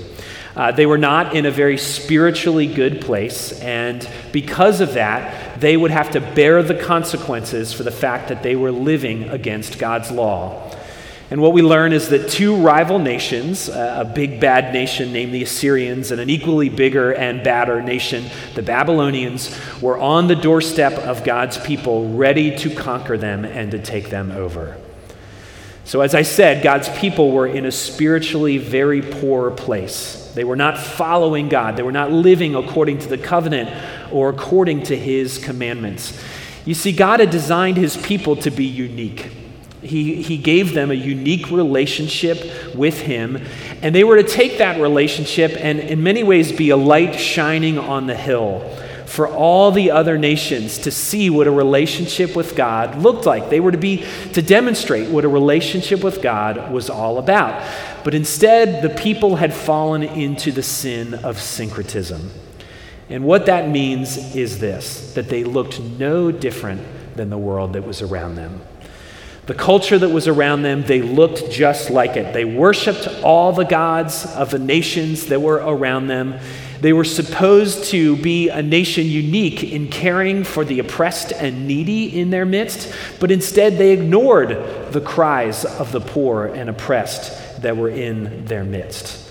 Uh, 0.56 0.72
they 0.72 0.86
were 0.86 0.98
not 0.98 1.36
in 1.36 1.46
a 1.46 1.52
very 1.52 1.78
spiritually 1.78 2.68
good 2.68 3.02
place, 3.02 3.60
and 3.62 4.08
because 4.32 4.82
of 4.82 4.94
that, 4.94 5.60
they 5.62 5.78
would 5.78 5.92
have 5.92 6.12
to 6.12 6.20
bear 6.20 6.64
the 6.64 6.76
consequences 6.76 7.74
for 7.74 7.84
the 7.84 7.92
fact 7.92 8.30
that 8.30 8.44
they 8.44 8.56
were 8.56 8.72
living 8.72 9.30
against 9.30 9.80
God's 9.80 10.12
law. 10.12 10.76
And 11.32 11.42
what 11.42 11.54
we 11.54 11.62
learn 11.62 11.94
is 11.94 12.10
that 12.10 12.30
two 12.30 12.56
rival 12.56 12.98
nations, 12.98 13.70
a 13.70 14.12
big 14.16 14.40
bad 14.40 14.74
nation 14.74 15.14
named 15.14 15.32
the 15.32 15.44
Assyrians 15.44 16.10
and 16.10 16.20
an 16.20 16.28
equally 16.28 16.70
bigger 16.70 17.14
and 17.14 17.44
badder 17.44 17.84
nation, 17.84 18.26
the 18.56 18.64
Babylonians, 18.64 19.56
were 19.80 20.00
on 20.00 20.28
the 20.28 20.36
doorstep 20.36 20.94
of 20.94 21.24
God's 21.24 21.60
people, 21.60 22.10
ready 22.16 22.58
to 22.58 22.74
conquer 22.74 23.16
them 23.16 23.46
and 23.46 23.70
to 23.72 23.80
take 23.80 24.10
them 24.10 24.32
over. 24.32 24.78
So, 25.90 26.02
as 26.02 26.14
I 26.14 26.22
said, 26.22 26.62
God's 26.62 26.88
people 27.00 27.32
were 27.32 27.48
in 27.48 27.66
a 27.66 27.72
spiritually 27.72 28.60
very 28.60 29.02
poor 29.02 29.50
place. 29.50 30.32
They 30.36 30.44
were 30.44 30.56
not 30.56 30.78
following 30.78 31.50
God, 31.50 31.78
they 31.78 31.82
were 31.82 31.92
not 31.92 32.12
living 32.12 32.54
according 32.54 33.00
to 33.00 33.10
the 33.10 33.18
covenant 33.18 33.72
or 34.12 34.30
according 34.30 34.84
to 34.84 34.96
his 34.96 35.40
commandments. 35.40 36.24
You 36.64 36.76
see, 36.76 36.92
God 36.92 37.22
had 37.22 37.32
designed 37.32 37.78
his 37.78 37.98
people 37.98 38.36
to 38.36 38.52
be 38.52 38.66
unique. 38.66 39.32
He, 39.82 40.22
he 40.22 40.38
gave 40.38 40.76
them 40.76 40.92
a 40.92 40.94
unique 40.94 41.50
relationship 41.50 42.76
with 42.76 43.00
Him, 43.02 43.44
and 43.82 43.96
they 43.96 44.04
were 44.04 44.22
to 44.22 44.30
take 44.30 44.60
that 44.60 44.80
relationship 44.80 45.54
and, 45.58 45.80
in 45.80 46.04
many 46.04 46.22
ways, 46.22 46.52
be 46.52 46.70
a 46.70 46.78
light 46.78 47.16
shining 47.16 47.80
on 47.80 48.06
the 48.06 48.16
hill 48.16 48.62
for 49.10 49.28
all 49.28 49.72
the 49.72 49.90
other 49.90 50.20
nations 50.20 50.78
to 50.78 50.92
see 50.92 51.32
what 51.32 51.48
a 51.48 51.52
relationship 51.52 52.36
with 52.36 52.56
God 52.56 53.00
looked 53.00 53.26
like. 53.26 53.50
They 53.50 53.60
were 53.60 53.72
to 53.72 53.78
be 53.78 54.06
to 54.34 54.42
demonstrate 54.44 55.10
what 55.10 55.26
a 55.26 55.28
relationship 55.28 56.04
with 56.04 56.22
God 56.22 56.72
was 56.72 56.92
all 56.92 57.18
about. 57.18 57.68
But 58.04 58.14
instead, 58.14 58.84
the 58.84 58.96
people 58.96 59.38
had 59.38 59.52
fallen 59.52 60.04
into 60.04 60.52
the 60.52 60.62
sin 60.62 61.16
of 61.16 61.42
syncretism. 61.42 62.30
And 63.10 63.24
what 63.24 63.48
that 63.48 63.68
means 63.68 64.36
is 64.36 64.60
this 64.60 65.16
that 65.16 65.28
they 65.28 65.44
looked 65.44 65.80
no 65.80 66.32
different 66.32 67.16
than 67.16 67.32
the 67.32 67.38
world 67.38 67.74
that 67.74 67.88
was 67.88 68.04
around 68.04 68.36
them. 68.36 68.62
The 69.48 69.56
culture 69.56 69.98
that 69.98 70.10
was 70.10 70.28
around 70.28 70.62
them, 70.62 70.84
they 70.84 71.02
looked 71.02 71.50
just 71.50 71.90
like 71.90 72.16
it. 72.16 72.34
They 72.34 72.46
worshiped 72.46 73.08
all 73.24 73.54
the 73.54 73.66
gods 73.66 74.28
of 74.36 74.52
the 74.52 74.60
nations 74.60 75.26
that 75.26 75.42
were 75.42 75.56
around 75.56 76.06
them. 76.06 76.40
They 76.82 76.94
were 76.94 77.04
supposed 77.04 77.86
to 77.86 78.16
be 78.18 78.50
a 78.50 78.62
nation 78.62 79.06
unique 79.06 79.64
in 79.64 79.90
caring 79.90 80.44
for 80.44 80.64
the 80.64 80.80
oppressed 80.80 81.32
and 81.34 81.68
needy 81.68 82.20
in 82.20 82.30
their 82.30 82.46
midst, 82.46 82.94
but 83.20 83.32
instead 83.32 83.78
they 83.78 83.92
ignored 83.92 84.50
the 84.92 85.02
cries 85.02 85.66
of 85.66 85.92
the 85.92 86.02
poor 86.02 86.46
and 86.46 86.70
oppressed 86.70 87.62
that 87.62 87.76
were 87.76 87.90
in 87.90 88.46
their 88.46 88.64
midst. 88.64 89.29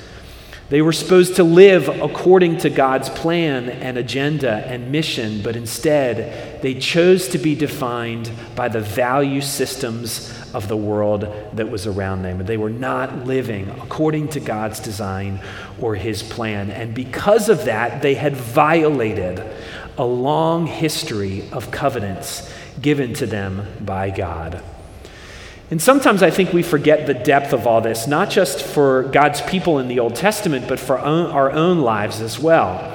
They 0.71 0.83
were 0.83 0.93
supposed 0.93 1.37
to 1.37 1.45
live 1.45 1.89
according 1.89 2.59
to 2.59 2.69
God's 2.69 3.09
plan 3.09 3.71
and 3.71 3.97
agenda 3.97 4.53
and 4.67 4.93
mission, 4.93 5.43
but 5.43 5.57
instead 5.57 6.61
they 6.61 6.75
chose 6.75 7.29
to 7.29 7.39
be 7.39 7.55
defined 7.55 8.31
by 8.55 8.69
the 8.69 8.81
value 8.81 9.41
systems 9.41 10.31
of 10.53 10.69
the 10.69 10.77
world 10.77 11.23
that 11.55 11.71
was 11.71 11.87
around 11.87 12.23
them. 12.23 12.45
They 12.45 12.59
were 12.59 12.69
not 12.69 13.25
living 13.25 13.71
according 13.81 14.29
to 14.29 14.41
God's 14.41 14.79
design 14.79 15.41
or 15.81 15.95
his 15.95 16.23
plan. 16.23 16.71
And 16.71 16.95
because 16.95 17.49
of 17.49 17.65
that, 17.65 18.03
they 18.03 18.15
had 18.15 18.37
violated 18.37 19.43
a 19.97 20.05
long 20.05 20.67
history 20.67 21.49
of 21.51 21.71
covenants 21.71 22.53
given 22.81 23.15
to 23.15 23.27
them 23.27 23.67
by 23.81 24.11
God. 24.11 24.63
And 25.71 25.83
sometimes 25.83 26.23
I 26.23 26.31
think 26.31 26.53
we 26.53 26.63
forget 26.63 27.07
the 27.07 27.15
depth 27.15 27.53
of 27.53 27.67
all 27.67 27.81
this, 27.81 28.07
not 28.07 28.31
just 28.31 28.63
for 28.63 29.03
God's 29.05 29.43
people 29.43 29.79
in 29.79 29.89
the 29.89 29.99
Old 29.99 30.15
Testament, 30.15 30.67
but 30.67 30.81
for 30.81 30.99
our 30.99 31.51
own 31.51 31.81
lives 31.81 32.21
as 32.21 32.39
well. 32.39 32.95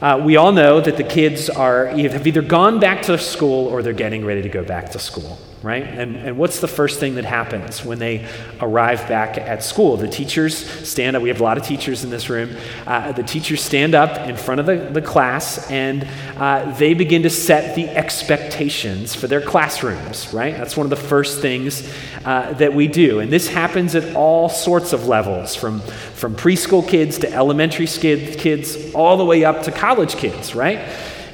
Uh, 0.00 0.20
we 0.24 0.36
all 0.36 0.50
know 0.50 0.80
that 0.80 0.96
the 0.96 1.04
kids 1.04 1.48
are, 1.48 1.86
have 1.86 2.26
either 2.26 2.42
gone 2.42 2.80
back 2.80 3.02
to 3.02 3.18
school 3.18 3.66
or 3.68 3.82
they're 3.82 3.92
getting 3.92 4.24
ready 4.24 4.42
to 4.42 4.48
go 4.48 4.64
back 4.64 4.90
to 4.90 4.98
school 4.98 5.38
right? 5.62 5.82
And, 5.82 6.16
and 6.16 6.38
what's 6.38 6.60
the 6.60 6.68
first 6.68 7.00
thing 7.00 7.16
that 7.16 7.26
happens 7.26 7.84
when 7.84 7.98
they 7.98 8.26
arrive 8.60 9.06
back 9.08 9.36
at 9.36 9.62
school? 9.62 9.96
The 9.98 10.08
teachers 10.08 10.56
stand 10.88 11.16
up. 11.16 11.22
We 11.22 11.28
have 11.28 11.40
a 11.40 11.44
lot 11.44 11.58
of 11.58 11.64
teachers 11.64 12.02
in 12.02 12.08
this 12.08 12.30
room. 12.30 12.56
Uh, 12.86 13.12
the 13.12 13.22
teachers 13.22 13.62
stand 13.62 13.94
up 13.94 14.26
in 14.26 14.36
front 14.36 14.60
of 14.60 14.66
the, 14.66 14.76
the 14.76 15.02
class 15.02 15.70
and 15.70 16.08
uh, 16.36 16.72
they 16.78 16.94
begin 16.94 17.22
to 17.24 17.30
set 17.30 17.76
the 17.76 17.88
expectations 17.88 19.14
for 19.14 19.26
their 19.26 19.42
classrooms, 19.42 20.32
right? 20.32 20.56
That's 20.56 20.76
one 20.76 20.86
of 20.86 20.90
the 20.90 20.96
first 20.96 21.42
things 21.42 21.92
uh, 22.24 22.54
that 22.54 22.72
we 22.72 22.88
do. 22.88 23.20
And 23.20 23.30
this 23.30 23.48
happens 23.48 23.94
at 23.94 24.16
all 24.16 24.48
sorts 24.48 24.94
of 24.94 25.06
levels 25.06 25.54
from, 25.54 25.80
from 25.80 26.34
preschool 26.34 26.86
kids 26.86 27.18
to 27.18 27.32
elementary 27.32 27.86
kids, 27.86 28.94
all 28.94 29.16
the 29.18 29.24
way 29.24 29.44
up 29.44 29.62
to 29.64 29.72
college 29.72 30.16
kids, 30.16 30.54
right? 30.54 30.78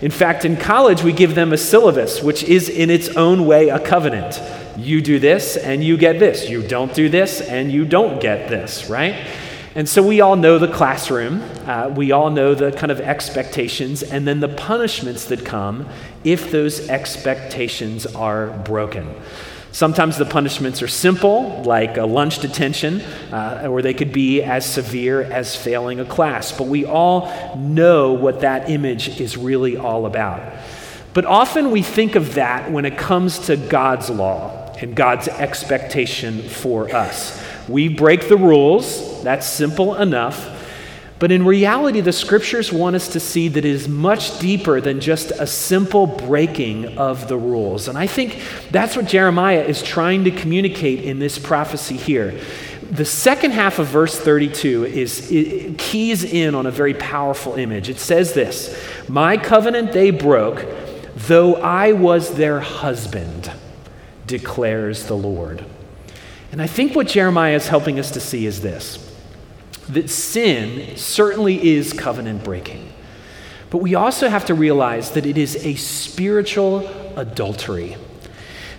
In 0.03 0.11
fact, 0.11 0.45
in 0.45 0.57
college, 0.57 1.03
we 1.03 1.12
give 1.12 1.35
them 1.35 1.53
a 1.53 1.57
syllabus, 1.57 2.23
which 2.23 2.43
is 2.45 2.69
in 2.69 2.91
its 2.91 3.09
own 3.11 3.47
way 3.47 3.71
a 3.71 3.81
covenant. 3.81 4.41
You 4.76 5.00
do 5.00 5.19
this 5.19 5.57
and 5.57 5.83
you 5.83 5.97
get 5.97 6.19
this. 6.19 6.49
You 6.50 6.67
don't 6.67 6.93
do 6.93 7.09
this 7.09 7.41
and 7.41 7.73
you 7.73 7.87
don't 7.87 8.21
get 8.21 8.49
this, 8.50 8.91
right? 8.91 9.15
And 9.75 9.88
so 9.88 10.03
we 10.03 10.21
all 10.21 10.37
know 10.37 10.59
the 10.59 10.73
classroom. 10.73 11.43
Uh, 11.67 11.88
we 11.88 12.12
all 12.12 12.31
know 12.31 12.55
the 12.55 12.73
kind 12.73 12.91
of 12.91 13.00
expectations 13.00 14.03
and 14.03 14.26
then 14.26 14.41
the 14.41 14.49
punishments 14.49 15.26
that 15.26 15.45
come 15.45 15.88
if 16.25 16.50
those 16.50 16.88
expectations 16.88 18.07
are 18.07 18.49
broken. 18.65 19.15
Sometimes 19.73 20.17
the 20.17 20.25
punishments 20.25 20.81
are 20.81 20.89
simple, 20.89 21.63
like 21.65 21.99
a 21.99 22.07
lunch 22.07 22.39
detention, 22.39 23.03
uh, 23.31 23.67
or 23.69 23.83
they 23.83 23.93
could 23.93 24.13
be 24.13 24.43
as 24.43 24.65
severe 24.65 25.23
as 25.23 25.55
failing 25.55 26.01
a 26.01 26.05
class. 26.05 26.51
But 26.51 26.67
we 26.69 26.87
all 26.87 27.57
know 27.57 28.13
what 28.13 28.41
that 28.41 28.71
image 28.71 29.21
is 29.21 29.37
really 29.37 29.77
all 29.77 30.07
about. 30.07 30.41
But 31.13 31.25
often 31.25 31.71
we 31.71 31.83
think 31.83 32.15
of 32.15 32.35
that 32.35 32.71
when 32.71 32.85
it 32.85 32.97
comes 32.97 33.39
to 33.47 33.57
God's 33.57 34.11
law 34.11 34.73
and 34.81 34.95
God's 34.95 35.29
expectation 35.29 36.43
for 36.43 36.95
us. 36.95 37.43
We 37.69 37.89
break 37.89 38.29
the 38.29 38.37
rules, 38.37 39.23
that's 39.23 39.47
simple 39.47 39.95
enough. 39.95 40.56
But 41.19 41.33
in 41.33 41.47
reality, 41.47 42.01
the 42.01 42.13
scriptures 42.13 42.71
want 42.71 42.95
us 42.95 43.09
to 43.09 43.21
see 43.21 43.49
that 43.49 43.65
it 43.65 43.71
is 43.71 43.89
much 43.89 44.39
deeper 44.39 44.83
than 44.83 45.01
just 45.01 45.31
a 45.31 45.47
simple 45.47 46.07
breaking 46.07 46.99
of 46.99 47.29
the 47.29 47.39
rules. 47.39 47.89
And 47.89 47.97
I 47.97 48.07
think 48.07 48.43
that's 48.71 48.97
what 48.97 49.07
Jeremiah 49.07 49.63
is 49.63 49.83
trying 49.83 50.25
to 50.25 50.31
communicate 50.31 51.03
in 51.03 51.19
this 51.19 51.39
prophecy 51.39 51.97
here. 51.97 52.39
The 52.91 53.07
second 53.07 53.53
half 53.53 53.79
of 53.79 53.87
verse 53.87 54.19
32 54.19 54.85
is 54.85 55.75
keys 55.79 56.23
in 56.23 56.55
on 56.55 56.67
a 56.67 56.71
very 56.71 56.95
powerful 56.95 57.55
image. 57.55 57.89
It 57.89 57.99
says 57.99 58.35
this 58.35 58.79
My 59.09 59.39
covenant 59.39 59.93
they 59.93 60.11
broke, 60.11 60.67
though 61.17 61.57
I 61.57 61.93
was 61.93 62.35
their 62.35 62.61
husband, 62.61 63.51
declares 64.27 65.07
the 65.07 65.17
Lord. 65.17 65.65
And 66.53 66.61
I 66.61 66.67
think 66.67 66.95
what 66.95 67.09
Jeremiah 67.09 67.57
is 67.57 67.69
helping 67.69 67.99
us 67.99 68.11
to 68.13 68.21
see 68.21 68.47
is 68.47 68.61
this 68.61 69.06
that 69.88 70.11
sin 70.11 70.97
certainly 70.97 71.75
is 71.75 71.93
covenant 71.93 72.45
breaking. 72.45 72.93
But 73.71 73.78
we 73.78 73.95
also 73.95 74.28
have 74.28 74.47
to 74.47 74.55
realize 74.55 75.12
that 75.12 75.26
it 75.26 75.37
is 75.37 75.57
a 75.64 75.75
spiritual 75.75 76.87
adultery. 77.16 77.97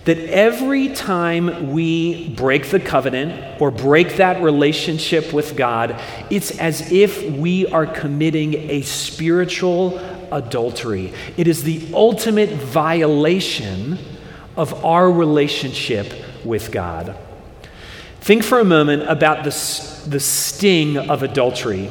That 0.04 0.18
every 0.18 0.88
time 0.88 1.72
we 1.72 2.30
break 2.30 2.70
the 2.70 2.80
covenant 2.80 3.60
or 3.60 3.70
break 3.70 4.16
that 4.16 4.42
relationship 4.42 5.32
with 5.32 5.56
God, 5.56 6.00
it's 6.30 6.58
as 6.58 6.90
if 6.90 7.22
we 7.30 7.66
are 7.66 7.86
committing 7.86 8.54
a 8.54 8.82
spiritual 8.82 9.98
adultery. 10.32 11.12
It 11.36 11.46
is 11.46 11.62
the 11.62 11.90
ultimate 11.92 12.50
violation 12.50 13.98
of 14.56 14.84
our 14.84 15.10
relationship 15.10 16.12
with 16.44 16.72
God. 16.72 17.16
Think 18.20 18.44
for 18.44 18.58
a 18.58 18.64
moment 18.64 19.04
about 19.08 19.44
the, 19.44 19.50
the 20.08 20.20
sting 20.20 20.96
of 20.96 21.22
adultery. 21.22 21.90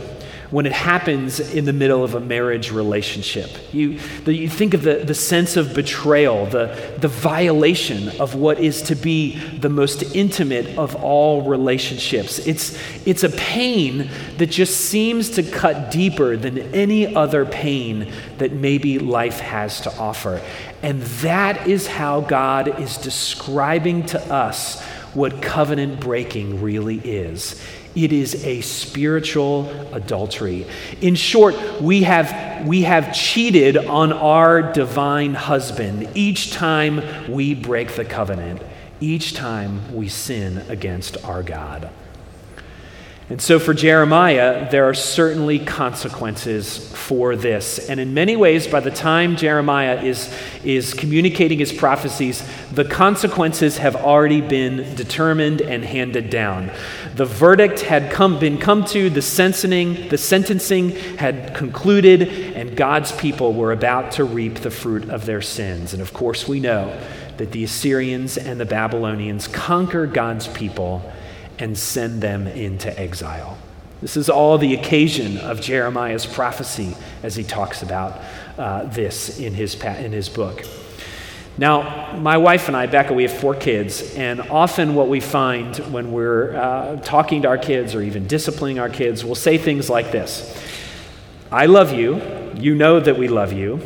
when 0.49 0.65
it 0.65 0.71
happens 0.71 1.39
in 1.39 1.65
the 1.65 1.73
middle 1.73 2.03
of 2.03 2.15
a 2.15 2.19
marriage 2.19 2.71
relationship. 2.71 3.49
You, 3.73 3.99
the, 4.23 4.33
you 4.33 4.47
think 4.47 4.73
of 4.73 4.81
the, 4.81 4.95
the 4.95 5.13
sense 5.13 5.57
of 5.57 5.73
betrayal, 5.73 6.45
the, 6.45 6.95
the 6.99 7.09
violation 7.09 8.09
of 8.21 8.33
what 8.33 8.59
is 8.59 8.81
to 8.83 8.95
be 8.95 9.37
the 9.57 9.69
most 9.69 10.15
intimate 10.15 10.77
of 10.77 10.95
all 10.95 11.41
relationships. 11.41 12.39
It's, 12.39 12.79
it's 13.05 13.23
a 13.23 13.29
pain 13.29 14.09
that 14.37 14.47
just 14.47 14.79
seems 14.79 15.31
to 15.31 15.43
cut 15.43 15.91
deeper 15.91 16.37
than 16.37 16.59
any 16.73 17.13
other 17.13 17.45
pain 17.45 18.11
that 18.37 18.53
maybe 18.53 18.99
life 18.99 19.41
has 19.41 19.81
to 19.81 19.93
offer. 19.97 20.41
And 20.81 21.01
that 21.01 21.67
is 21.67 21.87
how 21.87 22.21
God 22.21 22.79
is 22.79 22.97
describing 22.97 24.05
to 24.07 24.33
us 24.33 24.81
what 25.17 25.41
covenant 25.41 25.99
breaking 25.99 26.61
really 26.61 26.99
is. 26.99 27.59
It 27.95 28.13
is 28.13 28.45
a 28.45 28.61
spiritual 28.61 29.67
adultery. 29.91 30.67
In 31.01 31.15
short, 31.15 31.55
we 31.81 32.03
have, 32.03 32.67
we 32.67 32.83
have 32.83 33.15
cheated 33.15 33.77
on 33.77 34.13
our 34.13 34.71
divine 34.71 35.33
husband 35.33 36.07
each 36.13 36.51
time 36.51 37.01
we 37.27 37.55
break 37.55 37.95
the 37.95 38.05
covenant, 38.05 38.61
each 38.99 39.33
time 39.33 39.95
we 39.95 40.07
sin 40.07 40.59
against 40.69 41.25
our 41.25 41.41
God. 41.41 41.89
And 43.29 43.41
so 43.41 43.59
for 43.59 43.73
Jeremiah, 43.73 44.71
there 44.71 44.85
are 44.85 44.93
certainly 44.93 45.59
consequences 45.59 46.77
for 46.93 47.35
this. 47.35 47.89
And 47.89 47.99
in 47.99 48.13
many 48.13 48.37
ways, 48.37 48.67
by 48.67 48.79
the 48.79 48.89
time 48.89 49.35
Jeremiah 49.35 50.01
is, 50.01 50.33
is 50.63 50.93
communicating 50.93 51.59
his 51.59 51.73
prophecies, 51.73 52.41
the 52.71 52.85
consequences 52.85 53.79
have 53.79 53.97
already 53.97 54.39
been 54.39 54.95
determined 54.95 55.59
and 55.59 55.83
handed 55.83 56.29
down. 56.29 56.71
The 57.15 57.25
verdict 57.25 57.81
had 57.81 58.13
come, 58.13 58.39
been 58.39 58.59
come 58.59 58.85
to, 58.85 59.09
the 59.09 59.21
sentencing, 59.21 60.07
the 60.07 60.17
sentencing 60.17 60.91
had 61.17 61.53
concluded, 61.53 62.21
and 62.55 62.77
God's 62.77 63.11
people 63.11 63.53
were 63.53 63.73
about 63.73 64.13
to 64.13 64.23
reap 64.23 64.59
the 64.59 64.71
fruit 64.71 65.09
of 65.09 65.25
their 65.25 65.41
sins. 65.41 65.91
And 65.91 66.01
of 66.01 66.13
course, 66.13 66.47
we 66.47 66.61
know 66.61 66.97
that 67.35 67.51
the 67.51 67.65
Assyrians 67.65 68.37
and 68.37 68.57
the 68.57 68.65
Babylonians 68.65 69.49
conquer 69.49 70.07
God's 70.07 70.47
people 70.47 71.11
and 71.59 71.77
send 71.77 72.21
them 72.21 72.47
into 72.47 72.97
exile. 72.99 73.57
This 74.01 74.15
is 74.15 74.29
all 74.29 74.57
the 74.57 74.75
occasion 74.75 75.37
of 75.39 75.59
Jeremiah's 75.59 76.25
prophecy 76.25 76.95
as 77.23 77.35
he 77.35 77.43
talks 77.43 77.81
about 77.81 78.19
uh, 78.57 78.83
this 78.83 79.39
in 79.39 79.53
his, 79.53 79.75
in 79.75 80.11
his 80.11 80.29
book. 80.29 80.63
Now, 81.57 82.15
my 82.17 82.37
wife 82.37 82.67
and 82.67 82.77
I, 82.77 82.85
Becca, 82.85 83.13
we 83.13 83.23
have 83.23 83.33
four 83.33 83.55
kids, 83.55 84.13
and 84.13 84.41
often 84.41 84.93
what 84.93 85.07
we 85.07 85.19
find 85.19 85.75
when 85.91 86.11
we're 86.11 86.55
uh, 86.55 86.97
talking 86.97 87.41
to 87.41 87.47
our 87.47 87.57
kids 87.57 87.95
or 87.95 88.03
even 88.03 88.27
disciplining 88.27 88.77
our 88.77 88.89
kids, 88.89 89.25
we'll 89.25 89.33
say 89.33 89.57
things 89.57 89.89
like 89.89 90.11
this 90.11 90.63
I 91.51 91.65
love 91.65 91.91
you, 91.91 92.21
you 92.55 92.75
know 92.75 92.99
that 92.99 93.17
we 93.17 93.27
love 93.27 93.53
you, 93.53 93.81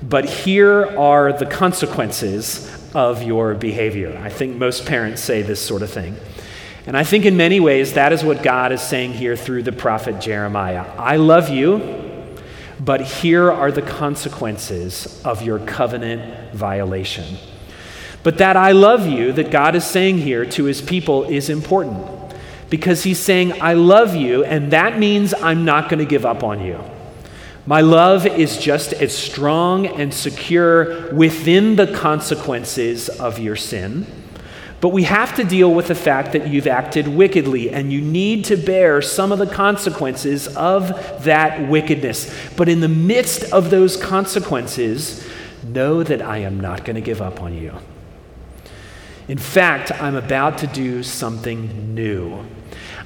but 0.00 0.24
here 0.24 0.86
are 0.96 1.32
the 1.32 1.46
consequences 1.46 2.70
of 2.94 3.24
your 3.24 3.54
behavior. 3.54 4.16
I 4.22 4.28
think 4.28 4.56
most 4.56 4.86
parents 4.86 5.20
say 5.20 5.42
this 5.42 5.60
sort 5.60 5.82
of 5.82 5.90
thing. 5.90 6.16
And 6.90 6.96
I 6.96 7.04
think 7.04 7.24
in 7.24 7.36
many 7.36 7.60
ways 7.60 7.92
that 7.92 8.12
is 8.12 8.24
what 8.24 8.42
God 8.42 8.72
is 8.72 8.82
saying 8.82 9.12
here 9.12 9.36
through 9.36 9.62
the 9.62 9.70
prophet 9.70 10.20
Jeremiah. 10.20 10.84
I 10.98 11.18
love 11.18 11.48
you, 11.48 12.42
but 12.80 13.00
here 13.00 13.48
are 13.48 13.70
the 13.70 13.80
consequences 13.80 15.22
of 15.24 15.40
your 15.40 15.60
covenant 15.60 16.52
violation. 16.52 17.36
But 18.24 18.38
that 18.38 18.56
I 18.56 18.72
love 18.72 19.06
you, 19.06 19.30
that 19.34 19.52
God 19.52 19.76
is 19.76 19.84
saying 19.84 20.18
here 20.18 20.44
to 20.46 20.64
his 20.64 20.82
people, 20.82 21.22
is 21.26 21.48
important 21.48 22.34
because 22.70 23.04
he's 23.04 23.20
saying, 23.20 23.62
I 23.62 23.74
love 23.74 24.16
you, 24.16 24.42
and 24.42 24.72
that 24.72 24.98
means 24.98 25.32
I'm 25.32 25.64
not 25.64 25.90
going 25.90 26.00
to 26.00 26.04
give 26.04 26.26
up 26.26 26.42
on 26.42 26.60
you. 26.60 26.80
My 27.66 27.82
love 27.82 28.26
is 28.26 28.58
just 28.58 28.94
as 28.94 29.16
strong 29.16 29.86
and 29.86 30.12
secure 30.12 31.14
within 31.14 31.76
the 31.76 31.86
consequences 31.86 33.08
of 33.08 33.38
your 33.38 33.54
sin 33.54 34.08
but 34.80 34.88
we 34.90 35.02
have 35.02 35.36
to 35.36 35.44
deal 35.44 35.72
with 35.74 35.88
the 35.88 35.94
fact 35.94 36.32
that 36.32 36.48
you've 36.48 36.66
acted 36.66 37.06
wickedly, 37.06 37.70
and 37.70 37.92
you 37.92 38.00
need 38.00 38.44
to 38.46 38.56
bear 38.56 39.02
some 39.02 39.30
of 39.30 39.38
the 39.38 39.46
consequences 39.46 40.48
of 40.56 41.24
that 41.24 41.68
wickedness. 41.68 42.34
But 42.56 42.68
in 42.68 42.80
the 42.80 42.88
midst 42.88 43.44
of 43.52 43.70
those 43.70 43.96
consequences, 43.96 45.26
know 45.62 46.02
that 46.02 46.22
I 46.22 46.38
am 46.38 46.58
not 46.58 46.84
going 46.84 46.94
to 46.96 47.02
give 47.02 47.20
up 47.20 47.42
on 47.42 47.54
you. 47.54 47.74
In 49.28 49.38
fact, 49.38 49.92
I'm 49.92 50.16
about 50.16 50.58
to 50.58 50.66
do 50.66 51.02
something 51.02 51.94
new. 51.94 52.44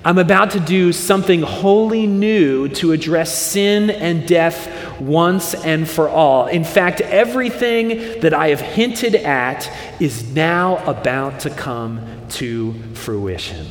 I'm 0.06 0.18
about 0.18 0.50
to 0.50 0.60
do 0.60 0.92
something 0.92 1.40
wholly 1.40 2.06
new 2.06 2.68
to 2.68 2.92
address 2.92 3.38
sin 3.38 3.88
and 3.88 4.28
death 4.28 5.00
once 5.00 5.54
and 5.54 5.88
for 5.88 6.10
all. 6.10 6.46
In 6.46 6.62
fact, 6.62 7.00
everything 7.00 8.20
that 8.20 8.34
I 8.34 8.48
have 8.48 8.60
hinted 8.60 9.14
at 9.14 9.70
is 10.02 10.34
now 10.34 10.76
about 10.84 11.40
to 11.40 11.50
come 11.50 12.06
to 12.30 12.74
fruition. 12.92 13.66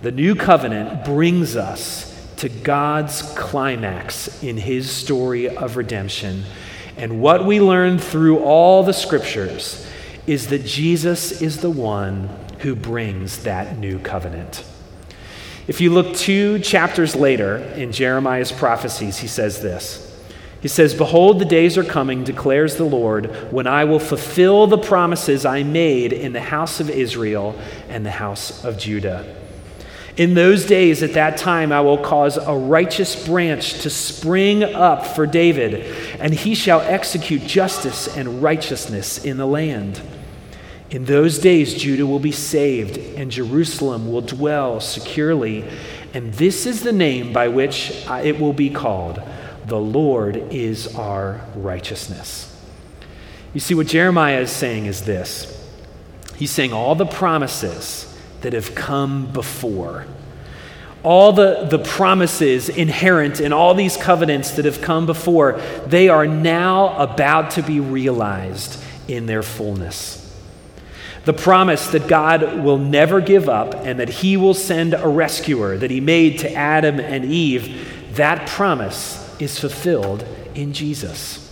The 0.00 0.12
new 0.12 0.34
covenant 0.34 1.04
brings 1.04 1.56
us 1.56 2.08
to 2.36 2.48
God's 2.48 3.20
climax 3.36 4.42
in 4.42 4.56
his 4.56 4.90
story 4.90 5.54
of 5.54 5.76
redemption. 5.76 6.44
And 6.96 7.20
what 7.20 7.44
we 7.44 7.60
learn 7.60 7.98
through 7.98 8.38
all 8.38 8.82
the 8.82 8.94
scriptures 8.94 9.86
is 10.26 10.46
that 10.46 10.64
Jesus 10.64 11.42
is 11.42 11.58
the 11.58 11.70
one 11.70 12.30
who 12.60 12.74
brings 12.74 13.42
that 13.42 13.76
new 13.76 13.98
covenant. 13.98 14.64
If 15.68 15.80
you 15.80 15.92
look 15.92 16.16
two 16.16 16.58
chapters 16.58 17.14
later 17.14 17.58
in 17.58 17.92
Jeremiah's 17.92 18.50
prophecies, 18.50 19.18
he 19.18 19.28
says 19.28 19.62
this 19.62 20.08
he 20.60 20.68
says, 20.68 20.94
Behold, 20.94 21.38
the 21.38 21.44
days 21.44 21.78
are 21.78 21.84
coming, 21.84 22.24
declares 22.24 22.76
the 22.76 22.84
Lord, 22.84 23.52
when 23.52 23.66
I 23.66 23.84
will 23.84 24.00
fulfill 24.00 24.66
the 24.66 24.78
promises 24.78 25.46
I 25.46 25.62
made 25.62 26.12
in 26.12 26.32
the 26.32 26.40
house 26.40 26.80
of 26.80 26.90
Israel 26.90 27.56
and 27.88 28.04
the 28.04 28.10
house 28.10 28.64
of 28.64 28.76
Judah. 28.76 29.36
In 30.16 30.34
those 30.34 30.66
days, 30.66 31.04
at 31.04 31.12
that 31.12 31.36
time, 31.36 31.70
I 31.70 31.80
will 31.80 31.98
cause 31.98 32.36
a 32.38 32.52
righteous 32.52 33.24
branch 33.24 33.82
to 33.82 33.90
spring 33.90 34.64
up 34.64 35.06
for 35.06 35.26
David, 35.26 35.94
and 36.18 36.34
he 36.34 36.56
shall 36.56 36.80
execute 36.80 37.42
justice 37.42 38.08
and 38.16 38.42
righteousness 38.42 39.24
in 39.24 39.36
the 39.36 39.46
land. 39.46 40.00
In 40.90 41.04
those 41.04 41.38
days, 41.38 41.74
Judah 41.74 42.06
will 42.06 42.18
be 42.18 42.32
saved, 42.32 42.96
and 42.96 43.30
Jerusalem 43.30 44.10
will 44.10 44.22
dwell 44.22 44.80
securely. 44.80 45.64
And 46.14 46.32
this 46.34 46.64
is 46.64 46.82
the 46.82 46.92
name 46.92 47.32
by 47.32 47.48
which 47.48 47.92
it 48.08 48.40
will 48.40 48.54
be 48.54 48.70
called 48.70 49.22
the 49.66 49.78
Lord 49.78 50.36
is 50.50 50.94
our 50.96 51.42
righteousness. 51.54 52.56
You 53.52 53.60
see, 53.60 53.74
what 53.74 53.86
Jeremiah 53.86 54.40
is 54.40 54.50
saying 54.50 54.86
is 54.86 55.04
this 55.04 55.54
He's 56.36 56.50
saying 56.50 56.72
all 56.72 56.94
the 56.94 57.06
promises 57.06 58.06
that 58.40 58.54
have 58.54 58.74
come 58.74 59.30
before, 59.32 60.06
all 61.02 61.32
the, 61.32 61.66
the 61.68 61.78
promises 61.78 62.68
inherent 62.70 63.40
in 63.40 63.52
all 63.52 63.74
these 63.74 63.96
covenants 63.96 64.52
that 64.52 64.64
have 64.64 64.80
come 64.80 65.04
before, 65.04 65.60
they 65.86 66.08
are 66.08 66.26
now 66.26 66.96
about 66.96 67.50
to 67.52 67.62
be 67.62 67.78
realized 67.78 68.80
in 69.06 69.26
their 69.26 69.42
fullness. 69.42 70.27
The 71.24 71.32
promise 71.32 71.88
that 71.88 72.08
God 72.08 72.62
will 72.62 72.78
never 72.78 73.20
give 73.20 73.48
up 73.48 73.74
and 73.74 74.00
that 74.00 74.08
He 74.08 74.36
will 74.36 74.54
send 74.54 74.94
a 74.94 75.08
rescuer 75.08 75.76
that 75.76 75.90
He 75.90 76.00
made 76.00 76.38
to 76.40 76.52
Adam 76.52 77.00
and 77.00 77.24
Eve, 77.24 78.14
that 78.16 78.48
promise 78.48 79.24
is 79.40 79.58
fulfilled 79.58 80.24
in 80.54 80.72
Jesus. 80.72 81.44